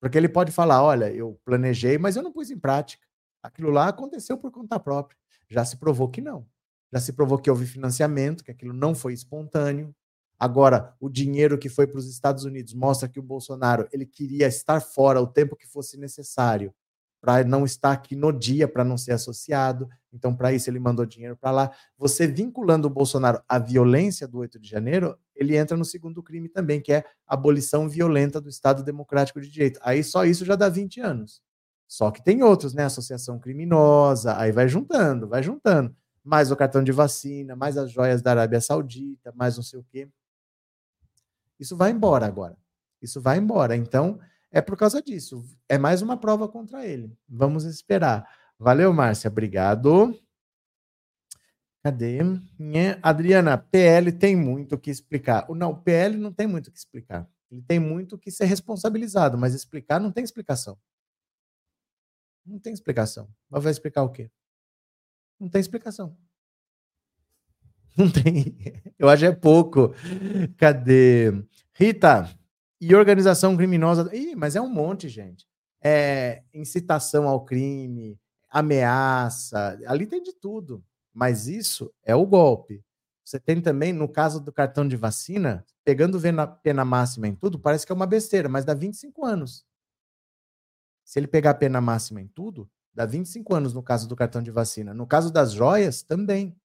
[0.00, 3.06] Porque ele pode falar: olha, eu planejei, mas eu não pus em prática.
[3.42, 5.18] Aquilo lá aconteceu por conta própria.
[5.46, 6.48] Já se provou que não.
[6.92, 9.94] Já se provou que houve financiamento, que aquilo não foi espontâneo.
[10.38, 14.46] Agora, o dinheiro que foi para os Estados Unidos mostra que o Bolsonaro ele queria
[14.46, 16.72] estar fora o tempo que fosse necessário
[17.20, 19.88] para não estar aqui no dia, para não ser associado.
[20.12, 21.70] Então, para isso, ele mandou dinheiro para lá.
[21.96, 26.48] Você vinculando o Bolsonaro à violência do 8 de janeiro, ele entra no segundo crime
[26.48, 29.80] também, que é abolição violenta do Estado Democrático de Direito.
[29.82, 31.42] Aí só isso já dá 20 anos.
[31.86, 32.84] Só que tem outros, né?
[32.84, 35.94] Associação criminosa, aí vai juntando, vai juntando.
[36.28, 39.84] Mais o cartão de vacina, mais as joias da Arábia Saudita, mais não sei o
[39.84, 40.06] quê.
[41.58, 42.54] Isso vai embora agora.
[43.00, 43.74] Isso vai embora.
[43.74, 44.20] Então,
[44.50, 45.42] é por causa disso.
[45.66, 47.16] É mais uma prova contra ele.
[47.26, 48.28] Vamos esperar.
[48.58, 49.28] Valeu, Márcia.
[49.28, 50.14] Obrigado.
[51.82, 52.18] Cadê?
[53.02, 55.48] Adriana, PL tem muito o que explicar.
[55.48, 57.26] Não, PL não tem muito o que explicar.
[57.50, 60.76] Ele tem muito o que ser responsabilizado, mas explicar não tem explicação.
[62.44, 63.30] Não tem explicação.
[63.48, 64.30] Mas vai explicar o quê?
[65.38, 66.16] Não tem explicação.
[67.96, 68.56] Não tem.
[68.98, 69.94] Eu acho é pouco.
[70.56, 71.32] Cadê?
[71.72, 72.28] Rita,
[72.80, 74.14] e organização criminosa.
[74.14, 75.46] Ih, mas é um monte, gente.
[75.82, 78.18] É incitação ao crime,
[78.48, 80.84] ameaça, ali tem de tudo.
[81.12, 82.82] Mas isso é o golpe.
[83.24, 86.18] Você tem também, no caso do cartão de vacina, pegando
[86.62, 89.66] pena máxima em tudo, parece que é uma besteira, mas dá 25 anos.
[91.04, 94.42] Se ele pegar a pena máxima em tudo, dá 25 anos no caso do cartão
[94.42, 94.92] de vacina.
[94.92, 96.56] No caso das joias, também.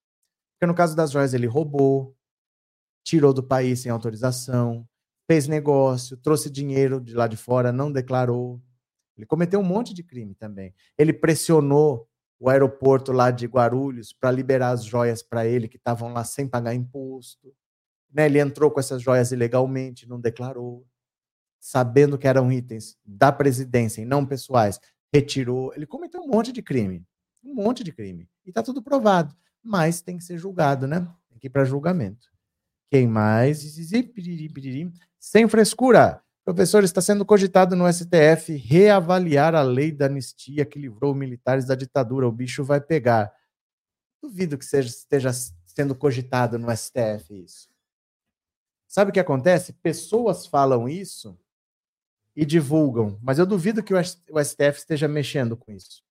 [0.56, 2.18] Porque no caso das joias, ele roubou,
[3.04, 4.88] tirou do país sem autorização,
[5.28, 8.60] fez negócio, trouxe dinheiro de lá de fora, não declarou.
[9.16, 10.74] Ele cometeu um monte de crime também.
[10.98, 12.10] Ele pressionou
[12.40, 16.48] o aeroporto lá de Guarulhos para liberar as joias para ele que estavam lá sem
[16.48, 17.54] pagar imposto.
[18.12, 18.26] né?
[18.26, 20.86] Ele entrou com essas joias ilegalmente, não declarou,
[21.60, 24.80] sabendo que eram itens da presidência e não pessoais,
[25.14, 25.72] retirou.
[25.76, 27.06] Ele cometeu um monte de crime,
[27.44, 28.28] um monte de crime.
[28.44, 31.08] E está tudo provado, mas tem que ser julgado, né?
[31.30, 32.28] Tem que ir para julgamento.
[32.90, 33.62] Quem mais?
[35.20, 36.22] Sem frescura.
[36.44, 41.76] Professor, está sendo cogitado no STF reavaliar a lei da anistia que livrou militares da
[41.76, 42.28] ditadura.
[42.28, 43.32] O bicho vai pegar.
[44.22, 45.32] Duvido que seja, esteja
[45.66, 47.70] sendo cogitado no STF isso.
[48.88, 49.74] Sabe o que acontece?
[49.74, 51.38] Pessoas falam isso
[52.36, 56.04] e divulgam, mas eu duvido que o STF esteja mexendo com isso.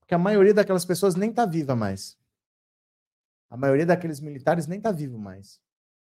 [0.00, 2.16] Porque a maioria daquelas pessoas nem está viva mais.
[3.50, 5.60] A maioria daqueles militares nem está vivo mais.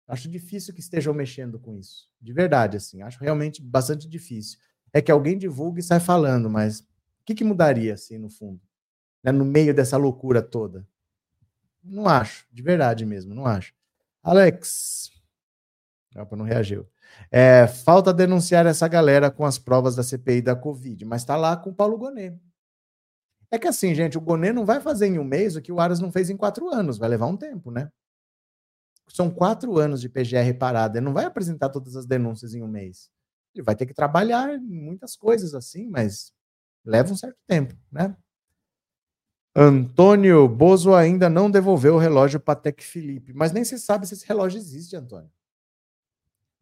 [0.08, 2.10] Acho difícil que estejam mexendo com isso.
[2.22, 3.02] De verdade, assim.
[3.02, 4.60] Acho realmente bastante difícil.
[4.92, 6.86] É que alguém divulgue e sai falando, mas o
[7.26, 8.62] que, que mudaria, assim, no fundo?
[9.24, 9.32] Né?
[9.32, 10.86] No meio dessa loucura toda?
[11.82, 12.46] Não acho.
[12.52, 13.74] De verdade mesmo, não acho.
[14.22, 15.12] Alex.
[16.16, 16.88] Opa, não reagiu.
[17.32, 21.58] É, falta denunciar essa galera com as provas da CPI da Covid, mas está lá
[21.58, 22.40] com o Paulo Gonet.
[23.52, 25.80] É que assim, gente, o Gonet não vai fazer em um mês o que o
[25.80, 27.90] Aras não fez em quatro anos, vai levar um tempo, né?
[29.08, 32.68] São quatro anos de PGR parada, ele não vai apresentar todas as denúncias em um
[32.68, 33.10] mês.
[33.54, 36.34] Ele vai ter que trabalhar muitas coisas assim, mas
[36.84, 38.16] leva um certo tempo, né?
[39.56, 44.26] Antônio Bozo ainda não devolveu o relógio Patek Felipe, mas nem se sabe se esse
[44.26, 45.30] relógio existe, Antônio.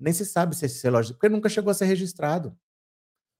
[0.02, 2.58] Nem se sabe se esse relógio, porque nunca chegou a ser registrado.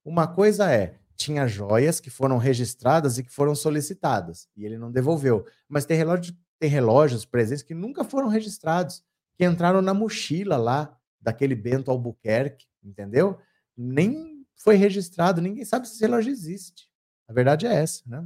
[0.04, 4.90] Uma coisa é, tinha joias que foram registradas e que foram solicitadas, e ele não
[4.90, 5.44] devolveu.
[5.68, 9.02] Mas tem, relógio, tem relógios presentes que nunca foram registrados,
[9.34, 13.38] que entraram na mochila lá daquele Bento Albuquerque, entendeu?
[13.76, 16.88] Nem foi registrado, ninguém sabe se esse relógio existe.
[17.26, 18.24] A verdade é essa, né?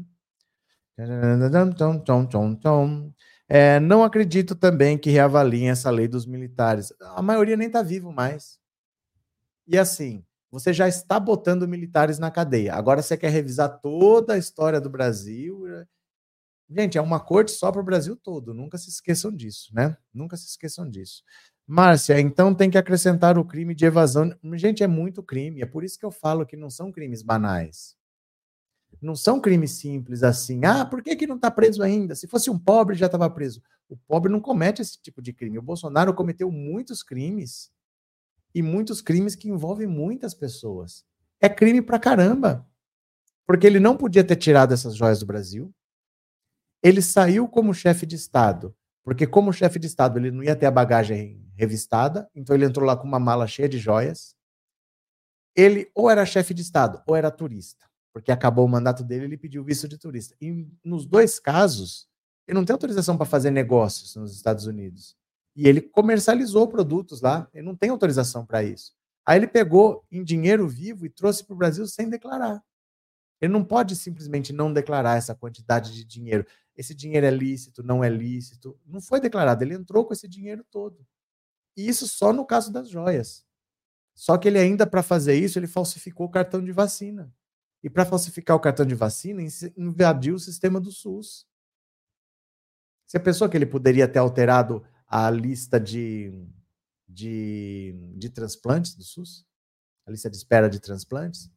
[3.49, 6.93] É, não acredito também que reavaliem essa lei dos militares.
[7.01, 8.59] A maioria nem está vivo mais.
[9.67, 12.75] E assim, você já está botando militares na cadeia.
[12.75, 15.65] Agora você quer revisar toda a história do Brasil.
[15.67, 15.87] Né?
[16.71, 18.55] Gente, é uma corte só para o Brasil todo.
[18.55, 19.97] Nunca se esqueçam disso, né?
[20.13, 21.23] Nunca se esqueçam disso.
[21.67, 24.33] Márcia, então tem que acrescentar o crime de evasão.
[24.55, 25.63] Gente, é muito crime.
[25.63, 27.96] É por isso que eu falo que não são crimes banais.
[29.01, 30.65] Não são crimes simples assim.
[30.65, 32.15] Ah, por que, que não está preso ainda?
[32.15, 33.63] Se fosse um pobre, já estava preso.
[33.89, 35.59] O pobre não comete esse tipo de crime.
[35.59, 37.71] O Bolsonaro cometeu muitos crimes
[38.55, 41.05] e muitos crimes que envolvem muitas pessoas.
[41.41, 42.67] É crime pra caramba.
[43.47, 45.73] Porque ele não podia ter tirado essas joias do Brasil.
[46.83, 48.75] Ele saiu como chefe de Estado,
[49.05, 52.85] porque como chefe de Estado ele não ia ter a bagagem revistada, então ele entrou
[52.85, 54.35] lá com uma mala cheia de joias.
[55.55, 57.87] Ele ou era chefe de Estado ou era turista
[58.17, 60.35] porque acabou o mandato dele, ele pediu visto de turista.
[60.41, 62.09] E nos dois casos,
[62.49, 65.15] ele não tem autorização para fazer negócios nos Estados Unidos.
[65.55, 68.95] E ele comercializou produtos lá, ele não tem autorização para isso.
[69.27, 72.65] Aí ele pegou em dinheiro vivo e trouxe para o Brasil sem declarar.
[73.39, 76.47] Ele não pode simplesmente não declarar essa quantidade de dinheiro.
[76.75, 78.81] Esse dinheiro é lícito, não é lícito.
[78.87, 81.07] Não foi declarado, ele entrou com esse dinheiro todo.
[81.77, 83.45] E isso só no caso das joias.
[84.15, 87.31] Só que ele ainda, para fazer isso, ele falsificou o cartão de vacina.
[87.83, 89.43] E para falsificar o cartão de vacina,
[89.77, 91.47] invadiu o sistema do SUS.
[93.07, 96.33] Você pensou que ele poderia ter alterado a lista de,
[97.09, 99.47] de, de transplantes do SUS?
[100.07, 101.51] A lista de espera de transplantes?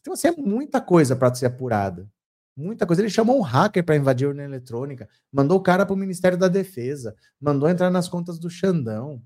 [0.00, 2.10] Então, assim, é muita coisa para ser apurada.
[2.56, 3.02] Muita coisa.
[3.02, 6.36] Ele chamou um hacker para invadir a urna eletrônica, mandou o cara para o Ministério
[6.36, 9.22] da Defesa, mandou entrar nas contas do Xandão.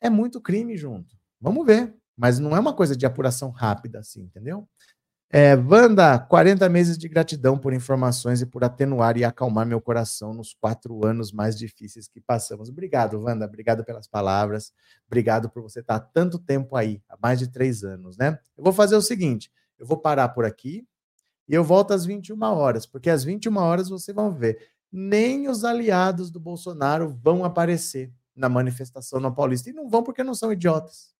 [0.00, 1.16] É muito crime junto.
[1.40, 1.94] Vamos ver.
[2.16, 4.68] Mas não é uma coisa de apuração rápida assim, entendeu?
[5.32, 10.34] É, Wanda, 40 meses de gratidão por informações e por atenuar e acalmar meu coração
[10.34, 12.68] nos quatro anos mais difíceis que passamos.
[12.68, 13.46] Obrigado, Wanda.
[13.46, 14.72] Obrigado pelas palavras.
[15.06, 18.40] Obrigado por você estar tanto tempo aí, há mais de três anos, né?
[18.58, 20.84] Eu vou fazer o seguinte: eu vou parar por aqui
[21.48, 24.58] e eu volto às 21 horas, porque às 21 horas vocês vão ver.
[24.90, 29.70] Nem os aliados do Bolsonaro vão aparecer na manifestação na Paulista.
[29.70, 31.14] E não vão porque não são idiotas.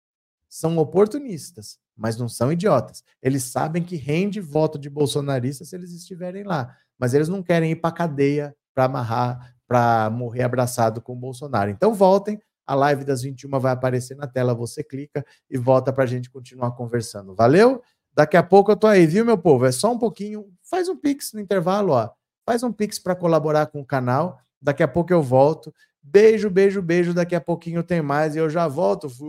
[0.51, 3.05] São oportunistas mas não são idiotas.
[3.23, 7.73] Eles sabem que rende voto de bolsonarista se eles estiverem lá, mas eles não querem
[7.73, 11.71] ir para cadeia para amarrar, para morrer abraçado com o Bolsonaro.
[11.71, 16.05] Então voltem, a live das 21 vai aparecer na tela, você clica e volta para
[16.05, 17.35] a gente continuar conversando.
[17.35, 17.83] Valeu?
[18.15, 19.67] Daqui a pouco eu tô aí, viu, meu povo?
[19.67, 22.11] É só um pouquinho, faz um pix no intervalo, ó.
[22.47, 24.41] Faz um pix para colaborar com o canal.
[24.61, 25.73] Daqui a pouco eu volto.
[26.13, 27.15] Beijo, beijo, beijo.
[27.15, 29.09] Daqui a pouquinho tem mais e eu já volto.
[29.09, 29.29] Fui,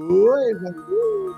[0.55, 1.30] valeu.